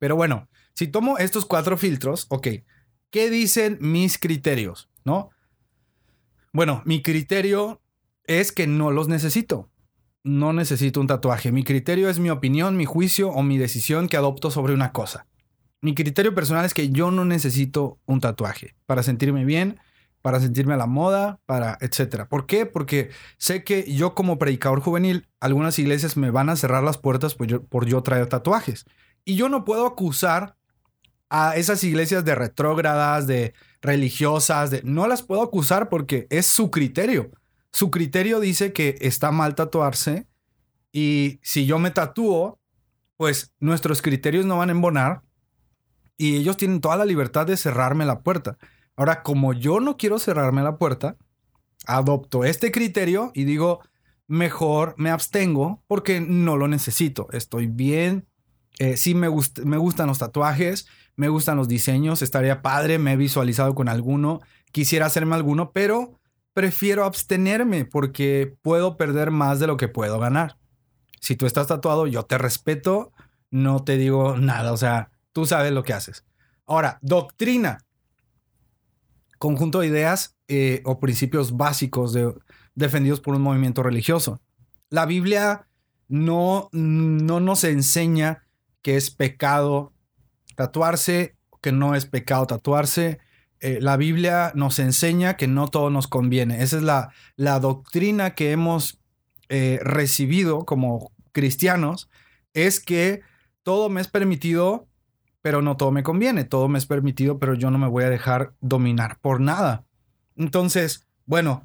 Pero 0.00 0.16
bueno, 0.16 0.48
si 0.74 0.88
tomo 0.88 1.16
estos 1.18 1.46
cuatro 1.46 1.76
filtros, 1.76 2.26
ok, 2.28 2.48
¿qué 3.10 3.30
dicen 3.30 3.78
mis 3.80 4.18
criterios, 4.18 4.90
no? 5.04 5.30
Bueno, 6.52 6.82
mi 6.86 7.02
criterio 7.02 7.80
es 8.24 8.50
que 8.50 8.66
no 8.66 8.90
los 8.90 9.06
necesito. 9.06 9.70
No 10.24 10.52
necesito 10.52 11.00
un 11.00 11.06
tatuaje. 11.06 11.52
Mi 11.52 11.62
criterio 11.62 12.10
es 12.10 12.18
mi 12.18 12.30
opinión, 12.30 12.76
mi 12.76 12.84
juicio 12.84 13.30
o 13.30 13.44
mi 13.44 13.58
decisión 13.58 14.08
que 14.08 14.16
adopto 14.16 14.50
sobre 14.50 14.74
una 14.74 14.90
cosa. 14.90 15.28
Mi 15.80 15.94
criterio 15.94 16.34
personal 16.34 16.64
es 16.64 16.74
que 16.74 16.88
yo 16.88 17.12
no 17.12 17.24
necesito 17.24 18.00
un 18.06 18.20
tatuaje 18.20 18.74
para 18.86 19.04
sentirme 19.04 19.44
bien, 19.44 19.78
para 20.26 20.40
sentirme 20.40 20.74
a 20.74 20.76
la 20.76 20.86
moda, 20.86 21.38
para 21.46 21.78
etcétera. 21.80 22.28
¿Por 22.28 22.46
qué? 22.46 22.66
Porque 22.66 23.10
sé 23.38 23.62
que 23.62 23.94
yo 23.94 24.16
como 24.16 24.40
predicador 24.40 24.80
juvenil, 24.80 25.28
algunas 25.38 25.78
iglesias 25.78 26.16
me 26.16 26.32
van 26.32 26.48
a 26.48 26.56
cerrar 26.56 26.82
las 26.82 26.98
puertas 26.98 27.36
por 27.36 27.46
yo, 27.46 27.62
por 27.62 27.86
yo 27.86 28.02
traer 28.02 28.26
tatuajes. 28.26 28.86
Y 29.24 29.36
yo 29.36 29.48
no 29.48 29.64
puedo 29.64 29.86
acusar 29.86 30.56
a 31.30 31.54
esas 31.54 31.84
iglesias 31.84 32.24
de 32.24 32.34
retrógradas, 32.34 33.28
de 33.28 33.54
religiosas, 33.80 34.72
de 34.72 34.82
no 34.82 35.06
las 35.06 35.22
puedo 35.22 35.42
acusar 35.42 35.88
porque 35.88 36.26
es 36.28 36.44
su 36.46 36.72
criterio. 36.72 37.30
Su 37.70 37.92
criterio 37.92 38.40
dice 38.40 38.72
que 38.72 38.96
está 39.00 39.30
mal 39.30 39.54
tatuarse 39.54 40.26
y 40.90 41.38
si 41.44 41.66
yo 41.66 41.78
me 41.78 41.92
tatúo, 41.92 42.58
pues 43.16 43.52
nuestros 43.60 44.02
criterios 44.02 44.44
no 44.44 44.58
van 44.58 44.70
a 44.70 44.72
embonar 44.72 45.22
y 46.16 46.34
ellos 46.34 46.56
tienen 46.56 46.80
toda 46.80 46.96
la 46.96 47.04
libertad 47.04 47.46
de 47.46 47.56
cerrarme 47.56 48.04
la 48.04 48.22
puerta. 48.22 48.58
Ahora, 48.96 49.22
como 49.22 49.52
yo 49.52 49.80
no 49.80 49.96
quiero 49.96 50.18
cerrarme 50.18 50.62
la 50.62 50.78
puerta, 50.78 51.16
adopto 51.86 52.44
este 52.44 52.72
criterio 52.72 53.30
y 53.34 53.44
digo, 53.44 53.80
mejor 54.26 54.94
me 54.96 55.10
abstengo 55.10 55.82
porque 55.86 56.20
no 56.20 56.56
lo 56.56 56.68
necesito. 56.68 57.28
Estoy 57.32 57.66
bien. 57.66 58.26
Eh, 58.78 58.96
sí 58.96 59.14
me, 59.14 59.28
me 59.64 59.76
gustan 59.76 60.06
los 60.06 60.18
tatuajes, 60.18 60.86
me 61.14 61.28
gustan 61.28 61.56
los 61.56 61.68
diseños, 61.68 62.22
estaría 62.22 62.62
padre, 62.62 62.98
me 62.98 63.12
he 63.12 63.16
visualizado 63.16 63.74
con 63.74 63.88
alguno, 63.88 64.40
quisiera 64.70 65.06
hacerme 65.06 65.34
alguno, 65.34 65.72
pero 65.72 66.20
prefiero 66.52 67.04
abstenerme 67.04 67.86
porque 67.86 68.54
puedo 68.60 68.96
perder 68.96 69.30
más 69.30 69.60
de 69.60 69.66
lo 69.66 69.76
que 69.76 69.88
puedo 69.88 70.18
ganar. 70.18 70.58
Si 71.20 71.36
tú 71.36 71.46
estás 71.46 71.68
tatuado, 71.68 72.06
yo 72.06 72.24
te 72.24 72.36
respeto, 72.36 73.12
no 73.50 73.82
te 73.82 73.96
digo 73.96 74.36
nada, 74.36 74.72
o 74.72 74.76
sea, 74.76 75.10
Tú 75.36 75.44
sabes 75.44 75.70
lo 75.70 75.82
que 75.82 75.92
haces. 75.92 76.24
Ahora, 76.64 76.98
doctrina. 77.02 77.84
Conjunto 79.38 79.80
de 79.80 79.88
ideas 79.88 80.36
eh, 80.48 80.82
o 80.84 81.00
principios 81.00 81.56
básicos 81.56 82.16
defendidos 82.74 83.20
por 83.20 83.34
un 83.34 83.42
movimiento 83.42 83.82
religioso. 83.82 84.40
La 84.90 85.06
Biblia 85.06 85.66
no, 86.08 86.68
no 86.72 87.40
nos 87.40 87.64
enseña 87.64 88.44
que 88.82 88.96
es 88.96 89.10
pecado 89.10 89.92
tatuarse, 90.54 91.36
que 91.60 91.72
no 91.72 91.94
es 91.94 92.06
pecado 92.06 92.46
tatuarse. 92.46 93.18
Eh, 93.60 93.78
la 93.80 93.96
Biblia 93.96 94.52
nos 94.54 94.78
enseña 94.78 95.36
que 95.36 95.48
no 95.48 95.68
todo 95.68 95.90
nos 95.90 96.06
conviene. 96.06 96.62
Esa 96.62 96.76
es 96.76 96.82
la, 96.82 97.12
la 97.36 97.58
doctrina 97.58 98.34
que 98.34 98.52
hemos 98.52 99.00
eh, 99.48 99.78
recibido 99.82 100.64
como 100.64 101.12
cristianos, 101.32 102.08
es 102.52 102.80
que 102.80 103.20
todo 103.62 103.88
me 103.88 104.00
es 104.00 104.08
permitido 104.08 104.88
pero 105.46 105.62
no 105.62 105.76
todo 105.76 105.92
me 105.92 106.02
conviene, 106.02 106.42
todo 106.42 106.66
me 106.66 106.76
es 106.76 106.86
permitido, 106.86 107.38
pero 107.38 107.54
yo 107.54 107.70
no 107.70 107.78
me 107.78 107.86
voy 107.86 108.02
a 108.02 108.10
dejar 108.10 108.54
dominar 108.60 109.20
por 109.20 109.40
nada. 109.40 109.84
Entonces, 110.34 111.06
bueno, 111.24 111.62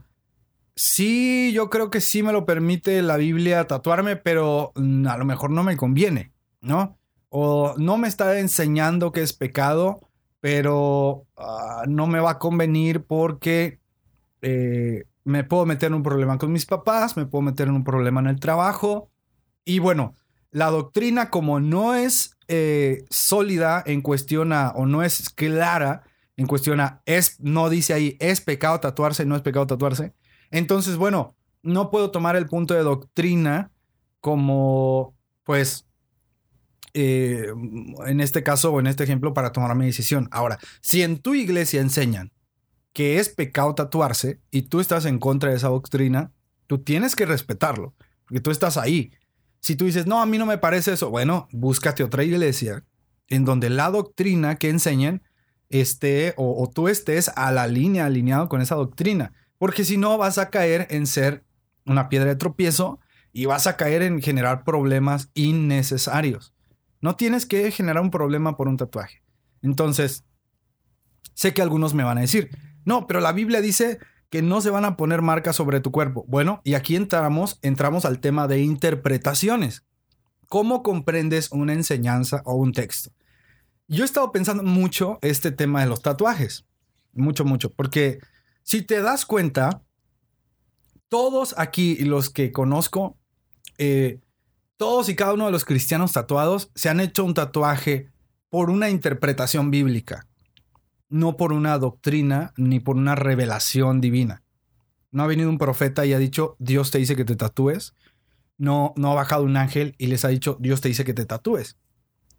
sí, 0.76 1.52
yo 1.52 1.72
creo 1.72 1.90
que 1.90 2.00
sí 2.00 2.22
me 2.22 2.32
lo 2.32 2.46
permite 2.46 3.02
la 3.02 3.18
Biblia 3.18 3.66
tatuarme, 3.66 4.18
pero 4.18 4.72
mm, 4.76 5.08
a 5.08 5.18
lo 5.18 5.26
mejor 5.26 5.50
no 5.50 5.64
me 5.64 5.78
conviene, 5.78 6.32
¿no? 6.62 7.00
O 7.30 7.74
no 7.80 7.98
me 7.98 8.08
está 8.08 8.38
enseñando 8.38 9.12
que 9.12 9.24
es 9.24 9.34
pecado, 9.34 10.00
pero 10.42 11.26
ah, 11.36 11.86
no 11.88 12.06
me 12.06 12.20
va 12.20 12.34
a 12.34 12.38
convenir 12.38 13.04
porque 13.06 13.80
eh, 14.44 15.06
me 15.24 15.44
puedo 15.44 15.66
meter 15.66 15.88
en 15.88 15.96
un 15.96 16.04
problema 16.04 16.38
con 16.38 16.52
mis 16.52 16.68
papás, 16.68 17.18
me 17.18 17.26
puedo 17.26 17.42
meter 17.42 17.68
en 17.68 17.74
un 17.74 17.84
problema 17.84 18.22
en 18.22 18.28
el 18.28 18.40
trabajo. 18.40 19.10
Y 19.66 19.80
bueno, 19.80 20.14
la 20.52 20.70
doctrina 20.70 21.30
como 21.30 21.60
no 21.60 21.96
es 21.96 22.38
eh, 22.48 23.06
sólida 23.10 23.82
en 23.86 24.02
cuestión 24.02 24.54
a, 24.54 24.70
o 24.72 24.86
no 24.86 25.04
es 25.04 25.30
clara 25.30 26.04
en 26.38 26.48
cuestión 26.48 26.80
a, 26.80 27.02
es, 27.06 27.40
no 27.40 27.70
dice 27.70 27.94
ahí, 27.94 28.18
es 28.20 28.42
pecado 28.42 28.80
tatuarse, 28.80 29.26
no 29.26 29.36
es 29.36 29.42
pecado 29.42 29.68
tatuarse. 29.68 30.14
Entonces, 30.50 30.98
bueno, 30.98 31.36
no 31.62 31.92
puedo 31.92 32.12
tomar 32.12 32.36
el 32.36 32.48
punto 32.48 32.74
de 32.74 32.82
doctrina 32.82 33.72
como, 34.20 35.16
pues, 35.44 35.86
eh, 36.94 37.48
en 38.06 38.20
este 38.20 38.44
caso 38.44 38.74
o 38.74 38.80
en 38.80 38.88
este 38.88 39.04
ejemplo 39.04 39.34
para 39.34 39.52
tomar 39.52 39.76
mi 39.76 39.86
decisión. 39.86 40.28
Ahora, 40.32 40.60
si 40.82 41.04
en 41.04 41.20
tu 41.20 41.36
iglesia 41.36 41.80
enseñan 41.80 42.32
que 42.94 43.20
es 43.20 43.30
pecado 43.30 43.74
tatuarse 43.76 44.42
y 44.52 44.64
tú 44.64 44.80
estás 44.80 45.06
en 45.06 45.20
contra 45.20 45.52
de 45.52 45.58
esa 45.58 45.70
doctrina, 45.70 46.34
tú 46.68 46.80
tienes 46.80 47.16
que 47.16 47.26
respetarlo, 47.26 47.94
porque 48.26 48.42
tú 48.42 48.52
estás 48.52 48.78
ahí. 48.78 49.12
Si 49.62 49.76
tú 49.76 49.86
dices, 49.86 50.08
no, 50.08 50.22
a 50.22 50.26
mí 50.26 50.38
no 50.38 50.46
me 50.46 50.58
parece 50.58 50.94
eso, 50.94 51.10
bueno, 51.10 51.48
búscate 51.52 52.04
otra 52.04 52.24
iglesia 52.24 52.84
en 53.28 53.46
donde 53.46 53.70
la 53.70 53.90
doctrina 53.90 54.56
que 54.56 54.70
enseñan 54.70 55.24
esté 55.70 56.34
o, 56.36 56.70
tú 56.70 56.90
estés 56.90 57.32
a 57.36 57.52
la 57.52 57.66
línea, 57.68 58.06
alineado 58.06 58.50
con 58.50 58.62
esa 58.62 58.76
doctrina. 58.76 59.34
Porque 59.58 59.86
si 59.86 59.98
no, 59.98 60.18
vas 60.18 60.38
a 60.38 60.50
caer 60.50 60.88
en 60.90 61.08
ser 61.08 61.46
una 61.86 62.10
piedra 62.10 62.28
de 62.28 62.36
tropiezo 62.36 63.00
y 63.32 63.46
vas 63.46 63.68
a 63.68 63.78
caer 63.78 64.02
en 64.02 64.22
generar 64.22 64.66
problemas 64.66 65.30
innecesarios. 65.34 66.54
No 67.00 67.16
tienes 67.16 67.46
que 67.46 67.72
generar 67.72 68.04
un 68.04 68.12
problema 68.12 68.58
por 68.58 68.68
un 68.68 68.78
tatuaje. 68.78 69.24
Entonces, 69.62 70.26
sé 71.34 71.54
que 71.54 71.62
algunos 71.62 71.94
me 71.94 72.04
van 72.04 72.18
a 72.18 72.22
decir, 72.22 72.50
no, 72.84 73.08
pero 73.08 73.22
la 73.22 73.32
Biblia 73.32 73.62
dice 73.62 74.00
que 74.32 74.42
no 74.42 74.62
se 74.62 74.70
van 74.70 74.86
a 74.86 74.96
poner 74.96 75.22
marcas 75.22 75.58
sobre 75.58 75.82
tu 75.82 75.92
cuerpo. 75.92 76.24
Bueno, 76.28 76.62
y 76.64 76.76
aquí 76.76 76.96
entramos, 76.96 77.60
entramos 77.62 78.06
al 78.06 78.22
tema 78.22 78.48
de 78.48 78.62
interpretaciones. 78.62 79.84
¿Cómo 80.48 80.84
comprendes 80.84 81.52
una 81.52 81.74
enseñanza 81.74 82.42
o 82.46 82.56
un 82.56 82.72
texto? 82.72 83.12
Yo 83.90 84.04
he 84.04 84.06
estado 84.06 84.32
pensando 84.32 84.64
mucho 84.64 85.20
este 85.22 85.52
tema 85.52 85.82
de 85.82 85.88
los 85.88 86.02
tatuajes. 86.02 86.66
Mucho, 87.12 87.44
mucho. 87.44 87.74
Porque 87.74 88.20
si 88.64 88.82
te 88.82 89.02
das 89.02 89.26
cuenta, 89.26 89.84
todos 91.10 91.54
aquí, 91.58 91.98
los 91.98 92.30
que 92.30 92.54
conozco, 92.54 93.18
eh, 93.78 94.22
todos 94.78 95.10
y 95.10 95.16
cada 95.16 95.34
uno 95.34 95.48
de 95.48 95.52
los 95.52 95.66
cristianos 95.66 96.14
tatuados 96.14 96.72
se 96.74 96.88
han 96.88 97.02
hecho 97.02 97.26
un 97.26 97.34
tatuaje 97.34 98.10
por 98.50 98.70
una 98.70 98.90
interpretación 98.90 99.72
bíblica 99.72 100.26
no 101.12 101.38
por 101.38 101.54
una 101.54 101.78
doctrina 101.78 102.54
ni 102.58 102.80
por 102.80 102.96
una 102.96 103.16
revelación 103.16 104.02
divina. 104.02 104.44
No 105.12 105.24
ha 105.24 105.28
venido 105.28 105.50
un 105.50 105.58
profeta 105.58 106.06
y 106.06 106.14
ha 106.14 106.18
dicho, 106.18 106.56
Dios 106.58 106.90
te 106.90 106.98
dice 106.98 107.18
que 107.18 107.26
te 107.26 107.36
tatúes. 107.36 107.94
No, 108.58 108.94
no 108.96 109.12
ha 109.12 109.16
bajado 109.16 109.44
un 109.44 109.58
ángel 109.58 109.94
y 109.98 110.08
les 110.08 110.24
ha 110.24 110.30
dicho, 110.30 110.58
Dios 110.60 110.80
te 110.80 110.88
dice 110.88 111.04
que 111.04 111.14
te 111.14 111.26
tatúes. 111.26 111.78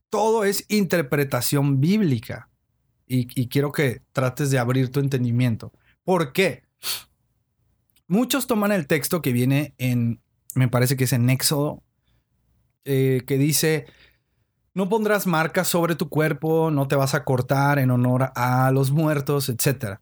Todo 0.09 0.45
es 0.45 0.65
interpretación 0.69 1.81
bíblica. 1.81 2.49
Y, 3.07 3.27
quiero 3.49 3.73
que 3.73 4.01
trates 4.13 4.51
de 4.51 4.59
abrir 4.59 4.89
tu 4.89 5.01
entendimiento. 5.01 5.71
¿Por 6.03 6.33
qué? 6.33 6.63
Muchos 8.07 8.47
toman 8.47 8.73
el 8.73 8.87
texto 8.87 9.21
que 9.21 9.33
viene 9.33 9.75
en, 9.77 10.23
me 10.55 10.69
parece 10.69 10.97
que 10.97 11.05
es 11.05 11.13
en 11.13 11.29
Éxodo, 11.29 11.83
eh, 12.87 13.23
que 13.27 13.37
dice, 13.37 13.85
no 14.75 14.89
pondrás 14.89 15.27
marcas 15.27 15.69
sobre 15.69 15.97
tu 15.97 16.09
cuerpo, 16.09 16.71
no 16.71 16.89
te 16.89 16.97
vas 16.97 17.15
a 17.15 17.25
cortar 17.25 17.79
en 17.79 17.91
honor 17.91 18.33
a 18.35 18.71
los 18.71 18.91
muertos, 18.91 19.49
etc. 19.49 19.99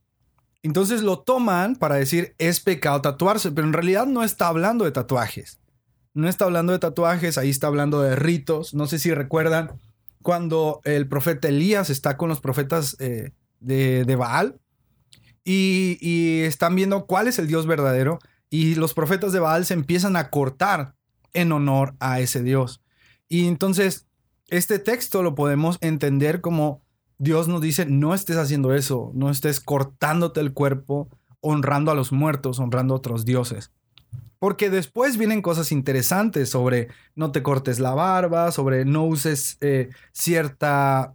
Entonces 0.62 1.02
lo 1.02 1.20
toman 1.20 1.76
para 1.76 1.96
decir 1.96 2.34
es 2.38 2.60
pecado 2.60 3.00
tatuarse, 3.00 3.50
pero 3.50 3.66
en 3.66 3.72
realidad 3.72 4.06
no 4.06 4.22
está 4.22 4.48
hablando 4.48 4.84
de 4.84 4.92
tatuajes. 4.92 5.58
No 6.12 6.28
está 6.28 6.44
hablando 6.44 6.72
de 6.72 6.78
tatuajes, 6.78 7.38
ahí 7.38 7.50
está 7.50 7.66
hablando 7.66 8.00
de 8.02 8.16
ritos. 8.16 8.74
No 8.74 8.86
sé 8.86 8.98
si 8.98 9.12
recuerdan 9.12 9.72
cuando 10.22 10.80
el 10.84 11.08
profeta 11.08 11.48
Elías 11.48 11.90
está 11.90 12.16
con 12.16 12.28
los 12.28 12.40
profetas 12.40 12.96
eh, 13.00 13.32
de, 13.60 14.16
Baal 14.16 14.60
y, 15.44 15.98
y 16.00 16.42
están 16.42 16.74
viendo 16.74 17.06
cuál 17.06 17.26
es 17.26 17.38
el 17.38 17.46
Dios 17.46 17.66
verdadero 17.66 18.18
y 18.50 18.74
los 18.74 18.92
profetas 18.92 19.32
de 19.32 19.40
Baal 19.40 19.64
se 19.64 19.74
empiezan 19.74 20.16
a 20.16 20.30
cortar 20.30 20.94
en 21.32 21.52
honor 21.52 21.94
a 22.00 22.20
ese 22.20 22.42
Dios. 22.42 22.82
Y 23.28 23.46
entonces 23.46 24.09
este 24.50 24.78
texto 24.78 25.22
lo 25.22 25.34
podemos 25.34 25.78
entender 25.80 26.40
como 26.40 26.82
Dios 27.18 27.48
nos 27.48 27.60
dice, 27.60 27.84
no 27.86 28.14
estés 28.14 28.36
haciendo 28.36 28.74
eso, 28.74 29.10
no 29.14 29.30
estés 29.30 29.60
cortándote 29.60 30.40
el 30.40 30.54
cuerpo, 30.54 31.08
honrando 31.40 31.90
a 31.90 31.94
los 31.94 32.12
muertos, 32.12 32.58
honrando 32.58 32.94
a 32.94 32.96
otros 32.96 33.24
dioses. 33.24 33.72
Porque 34.38 34.70
después 34.70 35.18
vienen 35.18 35.42
cosas 35.42 35.70
interesantes 35.70 36.48
sobre 36.48 36.88
no 37.14 37.30
te 37.30 37.42
cortes 37.42 37.78
la 37.78 37.94
barba, 37.94 38.52
sobre 38.52 38.86
no 38.86 39.04
uses 39.04 39.58
eh, 39.60 39.90
cierta 40.12 41.14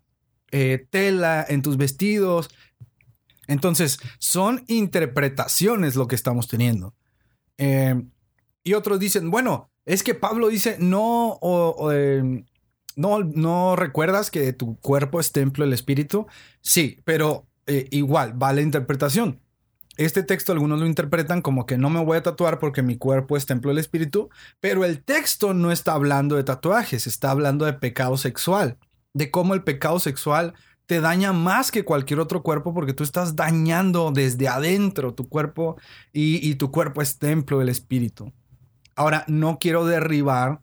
eh, 0.52 0.86
tela 0.92 1.44
en 1.50 1.64
tus 1.64 1.76
vestidos. 1.76 2.52
Entonces, 3.48 4.00
son 4.20 4.64
interpretaciones 4.68 5.96
lo 5.96 6.08
que 6.08 6.16
estamos 6.16 6.48
teniendo. 6.48 6.94
Eh, 7.58 8.00
y 8.64 8.74
otros 8.74 9.00
dicen, 9.00 9.32
bueno, 9.32 9.72
es 9.86 10.04
que 10.04 10.14
Pablo 10.14 10.50
dice, 10.50 10.78
no, 10.80 11.40
o, 11.42 11.92
¿No, 12.96 13.20
¿No 13.20 13.76
recuerdas 13.76 14.32
que 14.32 14.54
tu 14.54 14.80
cuerpo 14.80 15.20
es 15.20 15.32
templo 15.32 15.66
del 15.66 15.74
espíritu? 15.74 16.28
Sí, 16.62 17.02
pero 17.04 17.48
eh, 17.68 17.88
igual, 17.92 18.42
va 18.42 18.54
la 18.54 18.62
interpretación. 18.62 19.42
este 19.98 20.24
texto 20.24 20.52
algunos 20.52 20.80
lo 20.80 20.86
interpretan 20.88 21.42
como 21.42 21.66
que 21.66 21.78
no 21.78 21.90
me 21.90 22.04
voy 22.04 22.18
a 22.18 22.24
tatuar 22.24 22.60
porque 22.60 22.84
mi 22.84 22.98
cuerpo 22.98 23.38
es 23.38 23.46
templo 23.46 23.70
del 23.70 23.80
espíritu, 23.80 24.30
pero 24.60 24.86
el 24.86 25.04
texto 25.04 25.54
no 25.54 25.72
está 25.72 25.94
hablando 25.94 26.36
de 26.36 26.44
tatuajes, 26.44 27.08
está 27.08 27.32
hablando 27.32 27.66
de 27.66 27.74
pecado 27.74 28.18
sexual, 28.18 28.78
de 29.14 29.32
cómo 29.32 29.54
el 29.54 29.64
pecado 29.64 30.00
sexual 30.00 30.54
te 30.86 31.02
daña 31.02 31.34
más 31.34 31.72
que 31.72 31.84
cualquier 31.86 32.20
otro 32.20 32.44
cuerpo 32.44 32.74
porque 32.74 32.94
tú 32.94 33.04
estás 33.04 33.36
dañando 33.36 34.12
desde 34.12 34.48
adentro 34.48 35.14
tu 35.16 35.28
cuerpo 35.30 35.78
y, 36.14 36.48
y 36.48 36.56
tu 36.56 36.72
cuerpo 36.72 37.02
es 37.02 37.18
templo 37.18 37.60
del 37.60 37.70
espíritu. 37.70 38.34
Ahora, 38.96 39.26
no 39.28 39.58
quiero 39.60 39.86
derribar 39.86 40.62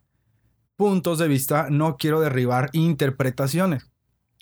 puntos 0.75 1.19
de 1.19 1.27
vista, 1.27 1.67
no 1.69 1.97
quiero 1.97 2.19
derribar 2.19 2.69
interpretaciones. 2.73 3.89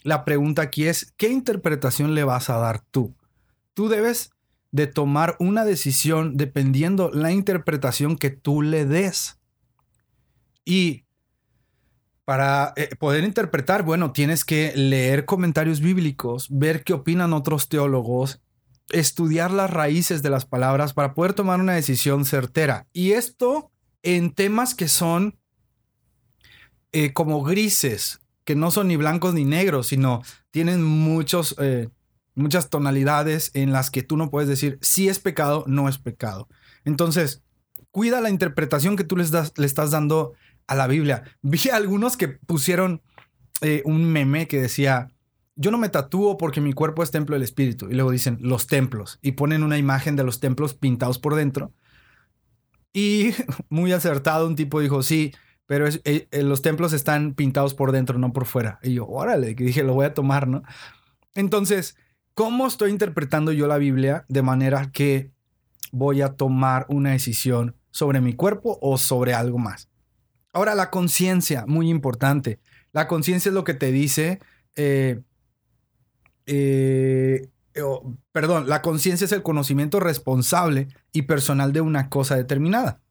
La 0.04 0.26
pregunta 0.26 0.64
aquí 0.64 0.88
es, 0.88 1.14
¿qué 1.18 1.30
interpretación 1.30 2.16
le 2.16 2.24
vas 2.24 2.50
a 2.50 2.58
dar 2.58 2.82
tú? 2.92 3.16
Tú 3.74 3.88
debes 3.88 4.32
de 4.72 4.88
tomar 4.88 5.36
una 5.40 5.66
decisión 5.66 6.38
dependiendo 6.38 7.12
la 7.12 7.32
interpretación 7.32 8.18
que 8.18 8.30
tú 8.30 8.62
le 8.62 8.86
des. 8.86 9.40
Y 10.66 11.06
para 12.24 12.74
eh, 12.78 12.96
poder 12.98 13.24
interpretar, 13.24 13.84
bueno, 13.84 14.12
tienes 14.12 14.46
que 14.46 14.74
leer 14.76 15.26
comentarios 15.26 15.82
bíblicos, 15.82 16.48
ver 16.50 16.84
qué 16.84 16.94
opinan 16.94 17.34
otros 17.34 17.68
teólogos, 17.68 18.42
estudiar 18.90 19.52
las 19.52 19.70
raíces 19.70 20.24
de 20.24 20.30
las 20.30 20.46
palabras 20.46 20.94
para 20.94 21.14
poder 21.14 21.34
tomar 21.34 21.60
una 21.60 21.74
decisión 21.74 22.26
certera. 22.26 22.88
Y 22.94 23.12
esto 23.12 23.72
en 24.04 24.34
temas 24.34 24.76
que 24.76 24.88
son 24.88 25.38
eh, 26.92 27.14
como 27.14 27.44
grises, 27.44 28.20
que 28.44 28.56
no 28.56 28.72
son 28.72 28.88
ni 28.88 28.96
blancos 28.96 29.34
ni 29.34 29.46
negros, 29.46 29.88
sino 29.88 30.22
tienen 30.52 30.84
muchos... 30.84 31.56
Eh, 31.60 31.90
muchas 32.34 32.70
tonalidades 32.70 33.52
en 33.54 33.74
las 33.74 33.92
que 33.92 34.04
tú 34.04 34.16
no 34.16 34.30
puedes 34.30 34.48
decir 34.48 34.80
si 34.82 35.10
es 35.10 35.20
pecado, 35.20 35.66
no 35.68 35.90
es 35.90 35.98
pecado. 35.98 36.48
Entonces, 36.86 37.44
cuida 37.92 38.22
la 38.22 38.30
interpretación 38.30 38.96
que 38.96 39.04
tú 39.04 39.18
les 39.18 39.32
das, 39.32 39.54
le 39.58 39.66
estás 39.66 39.92
dando 39.92 40.34
a 40.68 40.76
la 40.76 40.88
Biblia. 40.88 41.24
Vi 41.42 41.70
algunos 41.74 42.18
que 42.18 42.30
pusieron 42.30 43.02
eh, 43.62 43.82
un 43.86 44.06
meme 44.06 44.48
que 44.48 44.62
decía, 44.62 45.12
yo 45.56 45.72
no 45.72 45.78
me 45.78 45.90
tatúo 45.90 46.38
porque 46.38 46.62
mi 46.62 46.74
cuerpo 46.74 47.04
es 47.04 47.12
templo 47.12 47.36
del 47.36 47.44
Espíritu. 47.44 47.90
Y 47.90 47.94
luego 47.94 48.12
dicen 48.12 48.38
los 48.42 48.68
templos 48.68 49.20
y 49.22 49.34
ponen 49.34 49.64
una 49.64 49.78
imagen 49.78 50.16
de 50.16 50.24
los 50.24 50.40
templos 50.40 50.74
pintados 50.74 51.20
por 51.20 51.36
dentro. 51.36 51.74
Y 52.94 53.32
muy 53.70 53.92
acertado, 53.92 54.48
un 54.48 54.56
tipo 54.56 54.80
dijo, 54.80 55.04
sí, 55.04 55.34
pero 55.72 55.88
eh, 55.88 56.02
eh, 56.04 56.44
los 56.44 56.62
templos 56.62 56.92
están 56.92 57.34
pintados 57.34 57.74
por 57.74 57.94
dentro, 57.94 58.20
no 58.20 58.34
por 58.34 58.46
fuera. 58.46 58.78
Y 58.84 58.96
yo, 58.96 59.08
órale, 59.08 59.56
que 59.56 59.64
dije, 59.64 59.84
lo 59.84 59.94
voy 59.94 60.06
a 60.06 60.14
tomar, 60.14 60.46
¿no? 60.46 60.64
Entonces, 61.34 61.96
¿Cómo 62.34 62.66
estoy 62.66 62.92
interpretando 62.92 63.52
yo 63.52 63.68
la 63.68 63.78
Biblia 63.78 64.26
de 64.28 64.42
manera 64.42 64.92
que 64.92 65.32
voy 65.92 66.22
a 66.22 66.34
tomar 66.34 66.86
una 66.90 67.12
decisión 67.12 67.76
sobre 67.92 68.20
mi 68.20 68.34
cuerpo 68.34 68.80
o 68.82 68.98
sobre 68.98 69.34
algo 69.34 69.58
más? 69.58 69.90
Ahora, 70.54 70.76
la 70.76 70.90
conciencia, 70.90 71.66
muy 71.68 71.90
importante. 71.90 72.60
La 72.94 73.08
conciencia 73.08 73.50
es 73.50 73.54
lo 73.54 73.64
que 73.64 73.74
te 73.74 73.92
dice, 73.92 74.40
eh, 74.76 75.22
perdón, 78.32 78.68
la 78.68 78.82
conciencia 78.82 79.26
es 79.26 79.32
el 79.32 79.44
conocimiento 79.44 80.00
responsable 80.00 80.88
y 81.12 81.22
personal 81.22 81.74
de 81.74 81.82
una 81.82 82.10
cosa 82.10 82.36
determinada. 82.36 83.02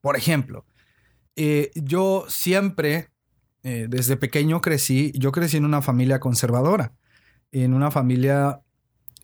Por 0.00 0.16
ejemplo, 0.16 0.64
eh, 1.38 1.70
yo 1.74 2.26
siempre, 2.28 3.08
desde 3.62 4.16
pequeño 4.16 4.62
crecí, 4.62 5.12
yo 5.14 5.30
crecí 5.30 5.58
en 5.58 5.66
una 5.66 5.82
familia 5.82 6.20
conservadora 6.20 6.94
en 7.52 7.74
una 7.74 7.90
familia 7.90 8.60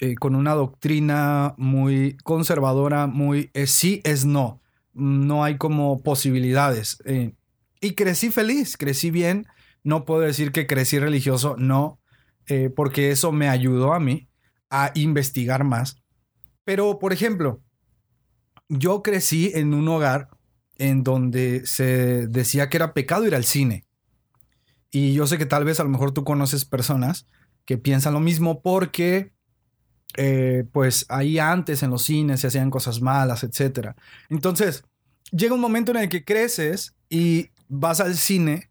eh, 0.00 0.14
con 0.16 0.34
una 0.34 0.54
doctrina 0.54 1.54
muy 1.56 2.16
conservadora, 2.24 3.06
muy 3.06 3.50
sí 3.66 4.00
es 4.04 4.24
no. 4.24 4.60
No 4.92 5.44
hay 5.44 5.56
como 5.58 6.02
posibilidades. 6.02 6.98
Eh, 7.04 7.34
y 7.80 7.94
crecí 7.94 8.30
feliz, 8.30 8.76
crecí 8.76 9.10
bien. 9.10 9.46
No 9.82 10.04
puedo 10.04 10.20
decir 10.20 10.52
que 10.52 10.66
crecí 10.66 10.98
religioso, 10.98 11.56
no, 11.58 12.00
eh, 12.46 12.70
porque 12.74 13.10
eso 13.10 13.32
me 13.32 13.48
ayudó 13.48 13.92
a 13.92 14.00
mí 14.00 14.28
a 14.70 14.92
investigar 14.94 15.64
más. 15.64 16.02
Pero, 16.64 16.98
por 16.98 17.12
ejemplo, 17.12 17.60
yo 18.68 19.02
crecí 19.02 19.52
en 19.54 19.74
un 19.74 19.86
hogar 19.88 20.30
en 20.76 21.02
donde 21.04 21.66
se 21.66 22.26
decía 22.26 22.68
que 22.68 22.76
era 22.76 22.94
pecado 22.94 23.26
ir 23.26 23.34
al 23.34 23.44
cine. 23.44 23.84
Y 24.90 25.12
yo 25.12 25.26
sé 25.26 25.38
que 25.38 25.46
tal 25.46 25.64
vez 25.64 25.80
a 25.80 25.84
lo 25.84 25.90
mejor 25.90 26.12
tú 26.12 26.24
conoces 26.24 26.64
personas 26.64 27.26
que 27.64 27.78
piensan 27.78 28.14
lo 28.14 28.20
mismo 28.20 28.60
porque 28.62 29.32
eh, 30.16 30.64
pues 30.70 31.06
ahí 31.08 31.38
antes 31.38 31.82
en 31.82 31.90
los 31.90 32.02
cines 32.02 32.40
se 32.40 32.46
hacían 32.46 32.70
cosas 32.70 33.00
malas, 33.00 33.42
etc. 33.42 33.94
Entonces, 34.28 34.84
llega 35.32 35.54
un 35.54 35.60
momento 35.60 35.90
en 35.90 35.98
el 35.98 36.08
que 36.08 36.24
creces 36.24 36.94
y 37.08 37.50
vas 37.68 38.00
al 38.00 38.14
cine, 38.14 38.70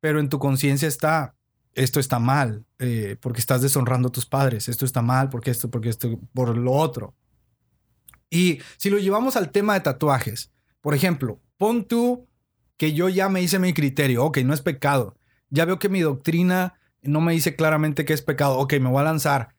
pero 0.00 0.20
en 0.20 0.28
tu 0.28 0.38
conciencia 0.38 0.88
está, 0.88 1.34
esto 1.74 2.00
está 2.00 2.18
mal, 2.18 2.66
eh, 2.78 3.16
porque 3.20 3.40
estás 3.40 3.62
deshonrando 3.62 4.08
a 4.08 4.12
tus 4.12 4.26
padres, 4.26 4.68
esto 4.68 4.84
está 4.84 5.00
mal, 5.02 5.30
porque 5.30 5.50
esto, 5.50 5.70
porque 5.70 5.88
esto, 5.88 6.18
por 6.34 6.56
lo 6.56 6.72
otro. 6.72 7.14
Y 8.28 8.60
si 8.76 8.90
lo 8.90 8.98
llevamos 8.98 9.36
al 9.36 9.50
tema 9.50 9.74
de 9.74 9.80
tatuajes, 9.80 10.50
por 10.86 10.94
ejemplo, 10.94 11.40
pon 11.58 11.84
tú 11.84 12.28
que 12.76 12.92
yo 12.92 13.08
ya 13.08 13.28
me 13.28 13.42
hice 13.42 13.58
mi 13.58 13.72
criterio, 13.72 14.24
ok, 14.24 14.38
no 14.44 14.54
es 14.54 14.62
pecado, 14.62 15.16
ya 15.50 15.64
veo 15.64 15.80
que 15.80 15.88
mi 15.88 16.00
doctrina 16.00 16.74
no 17.02 17.20
me 17.20 17.32
dice 17.32 17.56
claramente 17.56 18.04
que 18.04 18.12
es 18.12 18.22
pecado. 18.22 18.56
Ok, 18.58 18.74
me 18.74 18.88
voy 18.88 19.00
a 19.00 19.06
lanzar. 19.06 19.56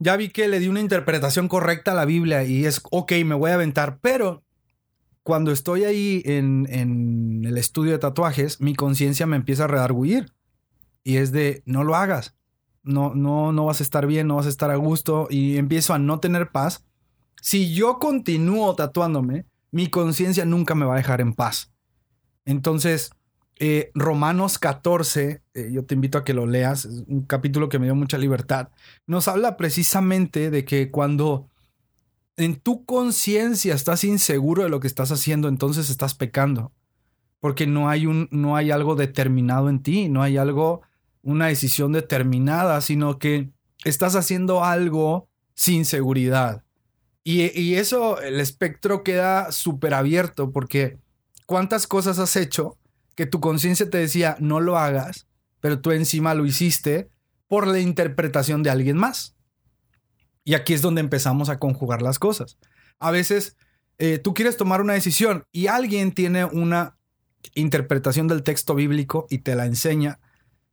Ya 0.00 0.16
vi 0.16 0.30
que 0.30 0.48
le 0.48 0.58
di 0.58 0.66
una 0.66 0.80
interpretación 0.80 1.46
correcta 1.46 1.92
a 1.92 1.94
la 1.94 2.04
Biblia 2.04 2.42
y 2.42 2.66
es, 2.66 2.82
ok, 2.90 3.12
me 3.24 3.36
voy 3.36 3.52
a 3.52 3.54
aventar, 3.54 4.00
pero 4.00 4.42
cuando 5.22 5.52
estoy 5.52 5.84
ahí 5.84 6.20
en, 6.24 6.66
el 7.46 7.56
estudio 7.56 7.92
de 7.92 7.98
tatuajes, 8.00 8.60
mi 8.60 8.74
conciencia 8.74 9.24
me 9.24 9.36
empieza 9.36 9.66
a 9.66 9.68
redarguir 9.68 10.32
y 11.04 11.18
es 11.18 11.30
de, 11.30 11.62
no 11.64 11.84
lo 11.84 11.94
hagas, 11.94 12.34
no, 12.82 13.14
no, 13.14 13.52
no 13.52 13.66
vas 13.66 13.78
a 13.78 13.84
estar 13.84 14.08
bien, 14.08 14.26
no 14.26 14.34
vas 14.34 14.46
a 14.46 14.48
estar 14.48 14.72
a 14.72 14.76
gusto 14.76 15.28
y 15.30 15.58
empiezo 15.58 15.94
a 15.94 16.00
no 16.00 16.18
tener 16.18 16.50
paz. 16.50 16.84
Si 17.40 17.72
yo 17.72 18.00
continúo 18.00 18.74
tatuándome, 18.74 19.46
mi 19.70 19.88
conciencia 19.88 20.44
nunca 20.44 20.74
me 20.74 20.86
va 20.86 20.94
a 20.94 20.98
dejar 20.98 21.20
en 21.20 21.34
paz. 21.34 21.72
Entonces, 22.44 23.10
eh, 23.60 23.90
Romanos 23.94 24.58
14, 24.58 25.42
eh, 25.54 25.70
yo 25.72 25.84
te 25.84 25.94
invito 25.94 26.16
a 26.16 26.24
que 26.24 26.32
lo 26.32 26.46
leas, 26.46 26.84
es 26.84 27.02
un 27.08 27.22
capítulo 27.22 27.68
que 27.68 27.78
me 27.78 27.86
dio 27.86 27.96
mucha 27.96 28.16
libertad, 28.16 28.68
nos 29.06 29.26
habla 29.26 29.56
precisamente 29.56 30.50
de 30.50 30.64
que 30.64 30.90
cuando 30.92 31.50
en 32.36 32.54
tu 32.54 32.84
conciencia 32.84 33.74
estás 33.74 34.04
inseguro 34.04 34.62
de 34.62 34.68
lo 34.68 34.78
que 34.78 34.86
estás 34.86 35.10
haciendo, 35.10 35.48
entonces 35.48 35.90
estás 35.90 36.14
pecando, 36.14 36.72
porque 37.40 37.66
no 37.66 37.88
hay, 37.88 38.06
un, 38.06 38.28
no 38.30 38.54
hay 38.54 38.70
algo 38.70 38.94
determinado 38.94 39.68
en 39.68 39.82
ti, 39.82 40.08
no 40.08 40.22
hay 40.22 40.36
algo, 40.36 40.82
una 41.22 41.48
decisión 41.48 41.92
determinada, 41.92 42.80
sino 42.80 43.18
que 43.18 43.50
estás 43.84 44.14
haciendo 44.14 44.64
algo 44.64 45.28
sin 45.54 45.84
seguridad. 45.84 46.62
Y, 47.24 47.74
eso, 47.74 48.20
el 48.22 48.40
espectro 48.40 49.04
queda 49.04 49.52
súper 49.52 49.92
abierto, 49.92 50.50
porque 50.50 50.98
¿cuántas 51.44 51.86
cosas 51.86 52.18
has 52.18 52.36
hecho? 52.36 52.78
que 53.18 53.26
tu 53.26 53.40
conciencia 53.40 53.90
te 53.90 53.98
decía 53.98 54.36
no 54.38 54.60
lo 54.60 54.78
hagas, 54.78 55.26
pero 55.58 55.80
tú 55.80 55.90
encima 55.90 56.34
lo 56.34 56.46
hiciste 56.46 57.10
por 57.48 57.66
la 57.66 57.80
interpretación 57.80 58.62
de 58.62 58.70
alguien 58.70 58.96
más. 58.96 59.34
Y 60.44 60.54
aquí 60.54 60.72
es 60.72 60.82
donde 60.82 61.00
empezamos 61.00 61.48
a 61.48 61.58
conjugar 61.58 62.00
las 62.00 62.20
cosas. 62.20 62.58
A 63.00 63.10
veces 63.10 63.56
eh, 63.98 64.18
tú 64.18 64.34
quieres 64.34 64.56
tomar 64.56 64.80
una 64.80 64.92
decisión 64.92 65.46
y 65.50 65.66
alguien 65.66 66.12
tiene 66.12 66.44
una 66.44 66.96
interpretación 67.54 68.28
del 68.28 68.44
texto 68.44 68.76
bíblico 68.76 69.26
y 69.30 69.38
te 69.38 69.56
la 69.56 69.66
enseña 69.66 70.20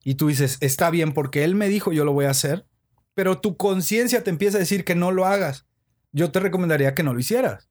y 0.04 0.14
tú 0.14 0.28
dices, 0.28 0.60
está 0.62 0.92
bien 0.92 1.14
porque 1.14 1.46
él 1.46 1.56
me 1.56 1.68
dijo 1.68 1.94
yo 1.94 2.06
lo 2.06 2.14
voy 2.14 2.26
a 2.26 2.30
hacer, 2.30 2.68
pero 3.16 3.42
tu 3.42 3.58
conciencia 3.58 4.24
te 4.24 4.30
empieza 4.30 4.58
a 4.58 4.60
decir 4.60 4.86
que 4.86 4.94
no 4.94 5.12
lo 5.12 5.26
hagas. 5.26 5.66
Yo 6.16 6.32
te 6.32 6.40
recomendaría 6.40 6.96
que 6.96 7.04
no 7.04 7.14
lo 7.14 7.20
hicieras. 7.20 7.68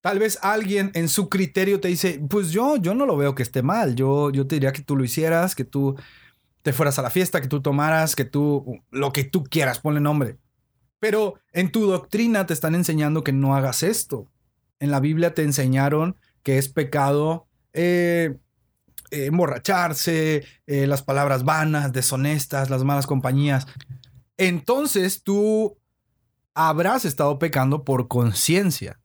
Tal 0.00 0.18
vez 0.18 0.36
alguien 0.42 0.90
en 0.94 1.08
su 1.08 1.28
criterio 1.28 1.78
te 1.78 1.86
dice, 1.86 2.20
pues 2.28 2.50
yo, 2.50 2.76
yo 2.76 2.92
no 2.92 3.06
lo 3.06 3.16
veo 3.16 3.36
que 3.36 3.44
esté 3.44 3.62
mal, 3.62 3.94
yo, 3.94 4.30
yo 4.30 4.48
te 4.48 4.56
diría 4.56 4.72
que 4.72 4.82
tú 4.82 4.96
lo 4.96 5.04
hicieras, 5.04 5.54
que 5.54 5.64
tú 5.64 5.96
te 6.62 6.72
fueras 6.72 6.98
a 6.98 7.02
la 7.02 7.10
fiesta, 7.10 7.40
que 7.40 7.46
tú 7.46 7.62
tomaras, 7.62 8.16
que 8.16 8.24
tú, 8.24 8.82
lo 8.90 9.12
que 9.12 9.22
tú 9.22 9.44
quieras, 9.44 9.78
ponle 9.78 10.00
nombre. 10.00 10.38
Pero 10.98 11.34
en 11.52 11.70
tu 11.70 11.86
doctrina 11.86 12.46
te 12.46 12.52
están 12.52 12.74
enseñando 12.74 13.22
que 13.22 13.32
no 13.32 13.54
hagas 13.54 13.84
esto. 13.84 14.28
En 14.80 14.90
la 14.90 14.98
Biblia 14.98 15.32
te 15.32 15.44
enseñaron 15.44 16.16
que 16.42 16.58
es 16.58 16.68
pecado 16.68 17.46
eh, 17.72 18.38
eh, 19.12 19.26
emborracharse, 19.26 20.44
eh, 20.66 20.86
las 20.88 21.02
palabras 21.02 21.44
vanas, 21.44 21.92
deshonestas, 21.92 22.70
las 22.70 22.82
malas 22.82 23.06
compañías. 23.06 23.68
Entonces 24.36 25.22
tú 25.22 25.78
habrás 26.56 27.04
estado 27.04 27.38
pecando 27.38 27.84
por 27.84 28.08
conciencia. 28.08 28.98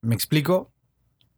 ¿Me 0.00 0.14
explico? 0.14 0.72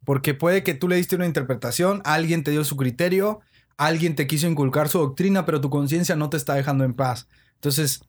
Porque 0.05 0.33
puede 0.33 0.63
que 0.63 0.73
tú 0.73 0.87
le 0.87 0.95
diste 0.95 1.17
una 1.17 1.27
interpretación, 1.27 2.01
alguien 2.05 2.43
te 2.43 2.51
dio 2.51 2.63
su 2.63 2.77
criterio, 2.77 3.41
alguien 3.77 4.15
te 4.15 4.25
quiso 4.25 4.47
inculcar 4.47 4.89
su 4.89 4.99
doctrina, 4.99 5.45
pero 5.45 5.61
tu 5.61 5.69
conciencia 5.69 6.15
no 6.15 6.29
te 6.29 6.37
está 6.37 6.55
dejando 6.55 6.85
en 6.85 6.93
paz. 6.95 7.27
Entonces, 7.55 8.01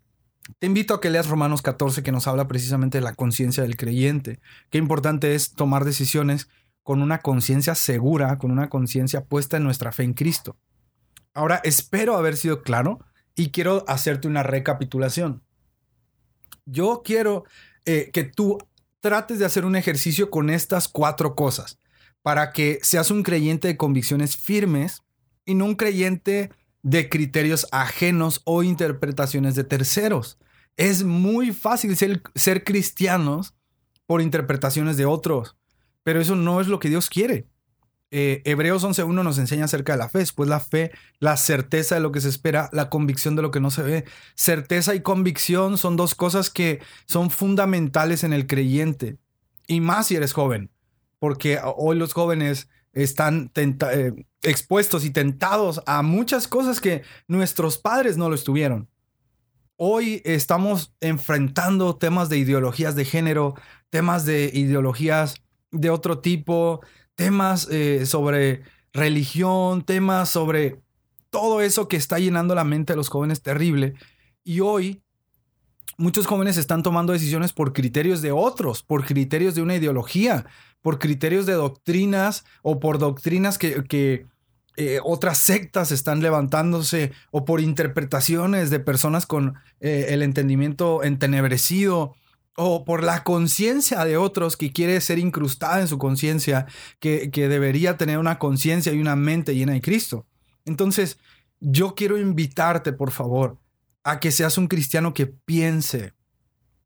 Te 0.58 0.66
invito 0.66 0.92
a 0.94 1.00
que 1.00 1.08
leas 1.08 1.28
Romanos 1.28 1.62
14 1.62 2.02
que 2.02 2.12
nos 2.12 2.26
habla 2.26 2.46
precisamente 2.48 2.98
de 2.98 3.04
la 3.04 3.14
conciencia 3.14 3.62
del 3.62 3.78
creyente. 3.78 4.40
Qué 4.70 4.76
importante 4.78 5.34
es 5.34 5.52
tomar 5.54 5.86
decisiones 5.86 6.48
con 6.82 7.00
una 7.00 7.20
conciencia 7.20 7.74
segura, 7.74 8.36
con 8.38 8.50
una 8.50 8.68
conciencia 8.68 9.24
puesta 9.24 9.56
en 9.56 9.64
nuestra 9.64 9.90
fe 9.90 10.02
en 10.04 10.12
Cristo. 10.12 10.58
Ahora, 11.32 11.60
espero 11.64 12.16
haber 12.16 12.36
sido 12.36 12.62
claro 12.62 13.00
y 13.34 13.52
quiero 13.52 13.84
hacerte 13.88 14.28
una 14.28 14.42
recapitulación. 14.42 15.42
Yo 16.66 17.02
quiero 17.04 17.44
eh, 17.84 18.10
que 18.12 18.24
tú 18.24 18.58
trates 19.00 19.38
de 19.38 19.44
hacer 19.44 19.64
un 19.64 19.76
ejercicio 19.76 20.30
con 20.30 20.48
estas 20.48 20.88
cuatro 20.88 21.34
cosas 21.34 21.78
para 22.22 22.52
que 22.52 22.78
seas 22.82 23.10
un 23.10 23.22
creyente 23.22 23.68
de 23.68 23.76
convicciones 23.76 24.36
firmes 24.36 25.02
y 25.44 25.54
no 25.54 25.66
un 25.66 25.74
creyente 25.74 26.50
de 26.82 27.08
criterios 27.08 27.66
ajenos 27.70 28.40
o 28.44 28.62
interpretaciones 28.62 29.54
de 29.54 29.64
terceros. 29.64 30.38
Es 30.76 31.04
muy 31.04 31.52
fácil 31.52 31.96
ser, 31.96 32.22
ser 32.34 32.64
cristianos 32.64 33.54
por 34.06 34.22
interpretaciones 34.22 34.96
de 34.96 35.04
otros, 35.06 35.56
pero 36.02 36.20
eso 36.20 36.34
no 36.34 36.60
es 36.60 36.68
lo 36.68 36.78
que 36.78 36.88
Dios 36.88 37.10
quiere. 37.10 37.46
Eh, 38.10 38.42
Hebreos 38.44 38.84
11.1 38.84 39.24
nos 39.24 39.38
enseña 39.38 39.64
acerca 39.64 39.92
de 39.92 39.98
la 39.98 40.08
fe. 40.08 40.24
Pues 40.34 40.48
la 40.48 40.60
fe, 40.60 40.92
la 41.18 41.36
certeza 41.36 41.96
de 41.96 42.00
lo 42.00 42.12
que 42.12 42.20
se 42.20 42.28
espera, 42.28 42.68
la 42.72 42.88
convicción 42.90 43.36
de 43.36 43.42
lo 43.42 43.50
que 43.50 43.60
no 43.60 43.70
se 43.70 43.82
ve. 43.82 44.04
Certeza 44.34 44.94
y 44.94 45.00
convicción 45.00 45.78
son 45.78 45.96
dos 45.96 46.14
cosas 46.14 46.50
que 46.50 46.80
son 47.06 47.30
fundamentales 47.30 48.24
en 48.24 48.32
el 48.32 48.46
creyente. 48.46 49.18
Y 49.66 49.80
más 49.80 50.08
si 50.08 50.16
eres 50.16 50.32
joven, 50.32 50.70
porque 51.18 51.58
hoy 51.76 51.96
los 51.96 52.12
jóvenes 52.12 52.68
están 52.92 53.50
eh, 53.56 54.12
expuestos 54.42 55.04
y 55.04 55.10
tentados 55.10 55.82
a 55.86 56.02
muchas 56.02 56.48
cosas 56.48 56.80
que 56.80 57.02
nuestros 57.26 57.78
padres 57.78 58.16
no 58.16 58.28
lo 58.28 58.34
estuvieron. 58.34 58.88
Hoy 59.76 60.22
estamos 60.24 60.94
enfrentando 61.00 61.96
temas 61.96 62.28
de 62.28 62.38
ideologías 62.38 62.94
de 62.94 63.04
género, 63.04 63.54
temas 63.90 64.24
de 64.24 64.50
ideologías 64.54 65.34
de 65.72 65.90
otro 65.90 66.20
tipo, 66.20 66.80
temas 67.14 67.68
eh, 67.70 68.06
sobre 68.06 68.62
religión, 68.92 69.82
temas 69.84 70.28
sobre 70.28 70.80
todo 71.30 71.60
eso 71.60 71.88
que 71.88 71.96
está 71.96 72.18
llenando 72.18 72.54
la 72.54 72.64
mente 72.64 72.92
de 72.92 72.96
los 72.96 73.08
jóvenes 73.08 73.42
terrible. 73.42 73.94
Y 74.44 74.60
hoy 74.60 75.02
muchos 75.96 76.26
jóvenes 76.26 76.56
están 76.56 76.82
tomando 76.82 77.12
decisiones 77.12 77.52
por 77.52 77.72
criterios 77.72 78.22
de 78.22 78.32
otros, 78.32 78.82
por 78.82 79.04
criterios 79.04 79.54
de 79.54 79.62
una 79.62 79.76
ideología, 79.76 80.46
por 80.80 80.98
criterios 80.98 81.46
de 81.46 81.54
doctrinas 81.54 82.44
o 82.62 82.78
por 82.78 82.98
doctrinas 82.98 83.58
que, 83.58 84.26
eh, 84.76 84.98
otras 85.04 85.38
sectas 85.38 85.92
están 85.92 86.20
levantándose 86.20 87.12
o 87.30 87.44
por 87.44 87.60
interpretaciones 87.60 88.70
de 88.70 88.80
personas 88.80 89.24
con 89.24 89.54
eh, 89.80 90.06
el 90.08 90.22
entendimiento 90.22 91.04
entenebrecido 91.04 92.16
o 92.56 92.84
por 92.84 93.02
la 93.02 93.24
conciencia 93.24 94.04
de 94.04 94.16
otros 94.16 94.56
que 94.56 94.72
quiere 94.72 95.00
ser 95.00 95.18
incrustada 95.18 95.80
en 95.80 95.88
su 95.88 95.98
conciencia, 95.98 96.66
que, 97.00 97.30
que 97.30 97.48
debería 97.48 97.96
tener 97.96 98.18
una 98.18 98.38
conciencia 98.38 98.92
y 98.92 99.00
una 99.00 99.16
mente 99.16 99.54
llena 99.54 99.72
de 99.72 99.80
Cristo. 99.80 100.26
Entonces, 100.64 101.18
yo 101.60 101.94
quiero 101.94 102.18
invitarte, 102.18 102.92
por 102.92 103.10
favor, 103.10 103.58
a 104.02 104.20
que 104.20 104.30
seas 104.30 104.58
un 104.58 104.68
cristiano 104.68 105.14
que 105.14 105.26
piense. 105.26 106.12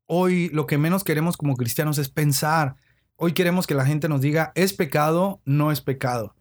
Hoy 0.05 0.49
lo 0.49 0.65
que 0.65 0.77
menos 0.77 1.03
queremos 1.03 1.37
como 1.37 1.55
cristianos 1.55 1.97
es 1.97 2.09
pensar, 2.09 2.75
Hoy 3.21 3.33
queremos 3.33 3.67
que 3.67 3.73
la 3.73 3.85
gente 3.85 4.07
nos 4.07 4.21
diga, 4.21 4.53
es 4.55 4.71
pecado, 4.71 5.41
no 5.43 5.73
es 5.73 5.81
pecado. 5.81 6.35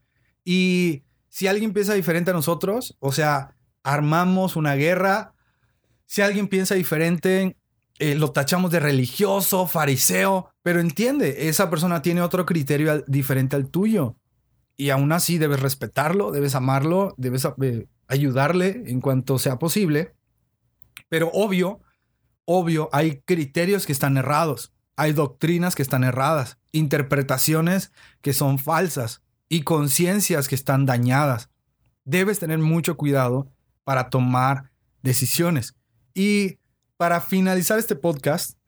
Y 0.44 1.02
si 1.28 1.48
alguien 1.48 1.72
piensa 1.72 1.94
diferente 1.94 2.30
a 2.30 2.34
nosotros, 2.34 2.96
o 3.00 3.10
sea, 3.10 3.56
armamos 3.82 4.54
una 4.54 4.76
guerra, 4.76 5.34
si 6.06 6.22
alguien 6.22 6.46
piensa 6.46 6.76
diferente, 6.76 7.56
eh, 7.98 8.14
lo 8.14 8.30
tachamos 8.30 8.70
de 8.70 8.80
religioso, 8.80 9.66
fariseo, 9.66 10.50
pero 10.62 10.80
entiende, 10.80 11.48
esa 11.48 11.68
persona 11.68 12.00
tiene 12.00 12.22
otro 12.22 12.46
criterio 12.46 13.02
diferente 13.08 13.56
al 13.56 13.68
tuyo. 13.68 14.16
Y 14.76 14.90
aún 14.90 15.10
así 15.10 15.38
debes 15.38 15.60
respetarlo, 15.60 16.30
debes 16.30 16.54
amarlo, 16.54 17.14
debes 17.16 17.44
eh, 17.62 17.88
ayudarle 18.06 18.84
en 18.86 19.00
cuanto 19.00 19.38
sea 19.40 19.58
posible. 19.58 20.14
Pero 21.08 21.30
obvio, 21.32 21.80
obvio, 22.44 22.88
hay 22.92 23.20
criterios 23.24 23.86
que 23.86 23.92
están 23.92 24.16
errados. 24.16 24.72
Hay 24.96 25.12
doctrinas 25.12 25.74
que 25.74 25.82
están 25.82 26.04
erradas, 26.04 26.58
interpretaciones 26.72 27.92
que 28.20 28.32
son 28.32 28.58
falsas 28.58 29.22
y 29.48 29.62
conciencias 29.62 30.48
que 30.48 30.54
están 30.54 30.86
dañadas. 30.86 31.50
Debes 32.04 32.38
tener 32.38 32.58
mucho 32.58 32.96
cuidado 32.96 33.50
para 33.82 34.10
tomar 34.10 34.70
decisiones. 35.02 35.74
Y 36.14 36.58
para 36.98 37.20
finalizar 37.20 37.78
este 37.78 37.94
podcast, 37.94 38.58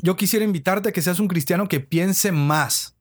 yo 0.00 0.16
quisiera 0.16 0.44
invitarte 0.44 0.88
a 0.88 0.92
que 0.92 1.02
seas 1.02 1.18
un 1.18 1.26
cristiano 1.28 1.68
que 1.68 1.80
piense 1.80 2.30
más, 2.30 2.96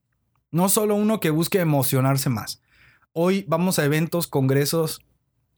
no 0.51 0.67
solo 0.67 0.95
uno 0.95 1.19
que 1.19 1.29
busque 1.29 1.59
emocionarse 1.59 2.29
más. 2.29 2.59
Hoy 3.13 3.45
vamos 3.47 3.77
a 3.77 3.85
eventos, 3.85 4.27
congresos, 4.27 5.01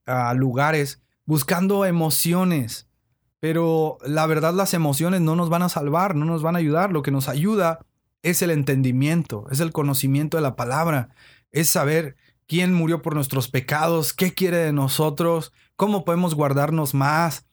a 0.06 0.34
lugares 0.34 1.02
buscando 1.26 1.86
emociones, 1.86 2.89
pero 3.39 3.98
la 4.06 4.26
verdad 4.26 4.54
las 4.54 4.74
emociones 4.74 5.22
no 5.22 5.38
nos 5.38 5.50
van 5.50 5.62
a 5.62 5.69
salvar, 5.69 6.15
no 6.15 6.26
nos 6.26 6.43
van 6.43 6.56
a 6.56 6.60
ayudar. 6.60 6.91
Lo 6.91 7.02
que 7.02 7.12
nos 7.12 7.30
ayuda 7.30 7.80
es 8.24 8.41
el 8.41 8.52
entendimiento, 8.52 9.48
es 9.52 9.62
el 9.62 9.72
conocimiento 9.72 10.36
de 10.36 10.43
la 10.43 10.58
palabra, 10.58 11.10
es 11.52 11.69
saber 11.69 12.17
quién 12.45 12.74
murió 12.74 13.02
por 13.02 13.15
nuestros 13.15 13.48
pecados, 13.48 14.12
qué 14.12 14.34
quiere 14.34 14.58
de 14.58 14.74
nosotros, 14.74 15.54
cómo 15.78 16.04
podemos 16.04 16.36
guardarnos 16.36 16.93
más, 16.93 17.45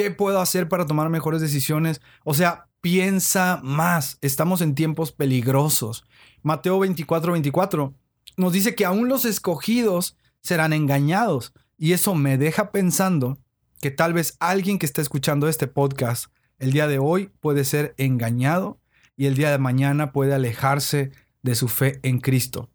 qué 0.00 0.10
puedo 0.10 0.40
hacer 0.40 0.66
para 0.66 0.86
tomar 0.86 1.10
mejores 1.10 1.42
decisiones. 1.42 2.00
O 2.24 2.32
sea, 2.32 2.68
piensa 2.80 3.60
más. 3.62 4.16
Estamos 4.22 4.62
en 4.62 4.74
tiempos 4.74 5.12
peligrosos. 5.12 6.04
Mateo 6.42 6.78
24, 6.78 7.32
24 7.32 7.94
nos 8.38 8.52
dice 8.54 8.74
que 8.74 8.86
aún 8.86 9.10
los 9.10 9.26
escogidos 9.26 10.16
serán 10.40 10.72
engañados. 10.72 11.52
Y 11.76 11.92
eso 11.92 12.14
me 12.14 12.38
deja 12.38 12.72
pensando 12.72 13.38
que 13.82 13.90
tal 13.90 14.14
vez 14.14 14.36
alguien 14.40 14.78
que 14.78 14.86
está 14.86 15.02
escuchando 15.02 15.48
este 15.48 15.66
podcast 15.66 16.32
el 16.58 16.72
día 16.72 16.88
de 16.88 16.98
hoy 16.98 17.30
puede 17.40 17.64
ser 17.64 17.94
engañado 17.98 18.80
y 19.18 19.26
el 19.26 19.34
día 19.34 19.50
de 19.50 19.58
mañana 19.58 20.12
puede 20.12 20.32
alejarse 20.32 21.10
de 21.42 21.54
su 21.54 21.68
fe 21.68 22.00
en 22.02 22.20
Cristo. 22.20 22.70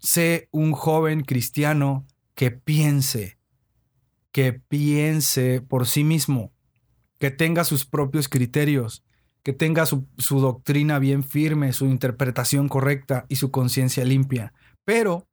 Sé 0.00 0.48
un 0.50 0.72
joven 0.72 1.22
cristiano 1.22 2.08
que 2.34 2.50
piense, 2.50 3.38
que 4.32 4.52
piense 4.52 5.60
por 5.60 5.86
sí 5.86 6.02
mismo, 6.02 6.52
que 7.18 7.30
tenga 7.30 7.64
sus 7.64 7.84
propios 7.86 8.28
criterios, 8.28 9.02
que 9.42 9.52
tenga 9.52 9.86
su, 9.86 10.06
doctrina 10.18 10.98
bien 10.98 11.22
firme, 11.22 11.72
su 11.72 11.86
interpretación 11.86 12.68
correcta 12.68 13.26
y 13.28 13.36
su 13.36 13.50
conciencia 13.50 14.04
limpia, 14.04 14.52
pero 14.84 15.26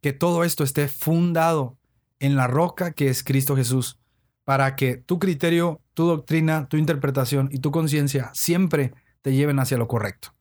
que 0.00 0.12
todo 0.12 0.44
esto 0.44 0.62
esté 0.62 0.88
fundado 0.88 1.76
en 2.20 2.36
la 2.36 2.46
roca 2.46 2.92
que 2.92 3.08
es 3.08 3.24
Cristo 3.24 3.56
Jesús 3.56 3.98
para 4.44 4.76
que 4.76 4.96
tu 4.96 5.18
criterio, 5.18 5.80
tu 5.94 6.06
doctrina, 6.06 6.68
tu 6.68 6.76
interpretación 6.76 7.48
y 7.52 7.58
tu 7.58 7.70
conciencia 7.70 8.30
siempre 8.32 8.92
te 9.22 9.34
lleven 9.34 9.58
hacia 9.58 9.76
lo 9.76 9.88
correcto. 9.88 10.34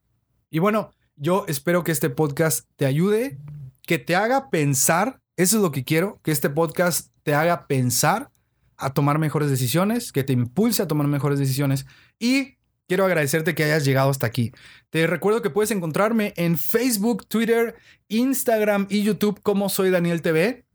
Y 0.50 0.60
bueno, 0.60 0.91
yo 1.15 1.45
espero 1.47 1.84
que 1.84 1.91
este 1.91 2.10
podcast 2.10 2.69
te 2.76 2.86
ayude, 2.86 3.38
que 3.82 3.97
te 3.97 4.15
haga 4.15 4.50
pensar, 4.50 5.19
eso 5.36 5.58
es 5.58 5.63
lo 5.63 5.71
que 5.71 5.84
quiero, 5.84 6.19
que 6.23 6.32
este 6.32 6.50
podcast 6.50 7.12
te 7.23 7.34
haga 7.34 7.65
pensar 7.67 8.30
a 8.77 8.93
tomar 8.93 9.19
mejores 9.19 9.49
decisiones, 9.49 10.11
que 10.11 10.23
te 10.23 10.33
impulse 10.33 10.83
a 10.83 10.87
tomar 10.87 11.07
mejores 11.07 11.39
decisiones 11.39 11.85
y 12.19 12.57
quiero 12.87 13.05
agradecerte 13.05 13.55
que 13.55 13.63
hayas 13.63 13.85
llegado 13.85 14.09
hasta 14.09 14.27
aquí. 14.27 14.51
Te 14.89 15.07
recuerdo 15.07 15.41
que 15.41 15.49
puedes 15.49 15.71
encontrarme 15.71 16.33
en 16.37 16.57
Facebook, 16.57 17.27
Twitter, 17.27 17.75
Instagram 18.07 18.87
y 18.89 19.03
YouTube 19.03 19.41
como 19.41 19.69
soy 19.69 19.89
Daniel 19.89 20.21
TV. 20.21 20.65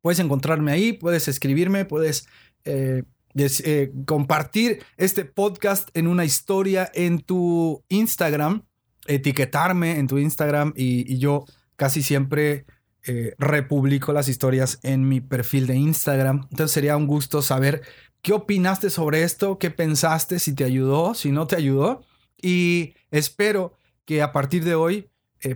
Puedes 0.00 0.20
encontrarme 0.20 0.72
ahí, 0.72 0.92
puedes 0.92 1.28
escribirme, 1.28 1.84
puedes 1.84 2.28
eh, 2.64 3.04
eh, 3.36 3.92
compartir 4.06 4.84
este 4.96 5.24
podcast 5.24 5.88
en 5.94 6.06
una 6.06 6.24
historia 6.24 6.90
en 6.94 7.20
tu 7.20 7.82
Instagram, 7.88 8.62
etiquetarme 9.06 9.98
en 9.98 10.06
tu 10.06 10.18
Instagram 10.18 10.72
y, 10.76 11.18
yo 11.18 11.44
casi 11.76 12.02
siempre 12.02 12.64
eh, 13.06 13.34
republico 13.38 14.12
las 14.12 14.28
historias 14.28 14.78
en 14.82 15.08
mi 15.08 15.20
perfil 15.20 15.66
de 15.66 15.76
Instagram. 15.76 16.46
Entonces 16.50 16.72
sería 16.72 16.96
un 16.96 17.06
gusto 17.06 17.42
saber 17.42 17.82
qué 18.22 18.32
opinaste 18.32 18.90
sobre 18.90 19.22
esto, 19.22 19.58
qué 19.58 19.70
pensaste, 19.70 20.38
si 20.38 20.54
te 20.54 20.64
ayudó, 20.64 21.14
si 21.14 21.30
no 21.30 21.46
te 21.46 21.56
ayudó. 21.56 22.02
Y 22.40 22.94
espero 23.10 23.74
que 24.04 24.22
a 24.22 24.32
partir 24.32 24.64
de 24.64 24.74
hoy 24.74 25.10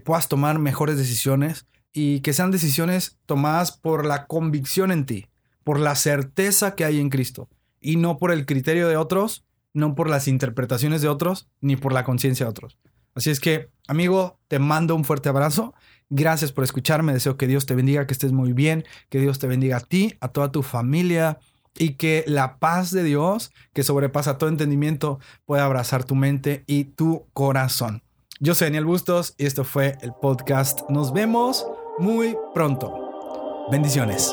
puedas 0.04 0.28
tomar 0.28 0.58
mejores 0.58 0.98
decisiones 0.98 1.66
y 1.92 2.20
que 2.20 2.32
sean 2.32 2.50
decisiones 2.50 3.18
tomadas 3.26 3.72
por 3.72 4.04
la 4.04 4.26
convicción 4.26 4.92
en 4.92 5.06
ti, 5.06 5.26
por 5.64 5.80
la 5.80 5.94
certeza 5.94 6.74
que 6.74 6.84
hay 6.84 7.00
en 7.00 7.10
Cristo 7.10 7.48
y 7.80 7.96
no 7.96 8.18
por 8.18 8.32
el 8.32 8.46
criterio 8.46 8.88
de 8.88 8.96
otros, 8.96 9.44
no 9.72 9.94
por 9.94 10.08
las 10.08 10.28
interpretaciones 10.28 11.02
de 11.02 11.08
otros, 11.08 11.48
ni 11.60 11.76
por 11.76 11.92
la 11.92 12.04
conciencia 12.04 12.46
de 12.46 12.50
otros. 12.50 12.78
Así 13.18 13.30
es 13.30 13.40
que, 13.40 13.68
amigo, 13.88 14.38
te 14.46 14.60
mando 14.60 14.94
un 14.94 15.04
fuerte 15.04 15.28
abrazo. 15.28 15.74
Gracias 16.08 16.52
por 16.52 16.62
escucharme. 16.62 17.12
Deseo 17.12 17.36
que 17.36 17.48
Dios 17.48 17.66
te 17.66 17.74
bendiga, 17.74 18.06
que 18.06 18.12
estés 18.12 18.30
muy 18.30 18.52
bien, 18.52 18.84
que 19.08 19.18
Dios 19.18 19.40
te 19.40 19.48
bendiga 19.48 19.78
a 19.78 19.80
ti, 19.80 20.14
a 20.20 20.28
toda 20.28 20.52
tu 20.52 20.62
familia, 20.62 21.40
y 21.76 21.94
que 21.94 22.22
la 22.28 22.58
paz 22.58 22.92
de 22.92 23.02
Dios, 23.02 23.50
que 23.72 23.82
sobrepasa 23.82 24.38
todo 24.38 24.48
entendimiento, 24.48 25.18
pueda 25.46 25.64
abrazar 25.64 26.04
tu 26.04 26.14
mente 26.14 26.62
y 26.68 26.84
tu 26.84 27.26
corazón. 27.32 28.04
Yo 28.38 28.54
soy 28.54 28.66
Daniel 28.66 28.84
Bustos 28.84 29.34
y 29.36 29.46
esto 29.46 29.64
fue 29.64 29.98
el 30.00 30.12
podcast. 30.12 30.88
Nos 30.88 31.12
vemos 31.12 31.66
muy 31.98 32.36
pronto. 32.54 33.66
Bendiciones. 33.72 34.32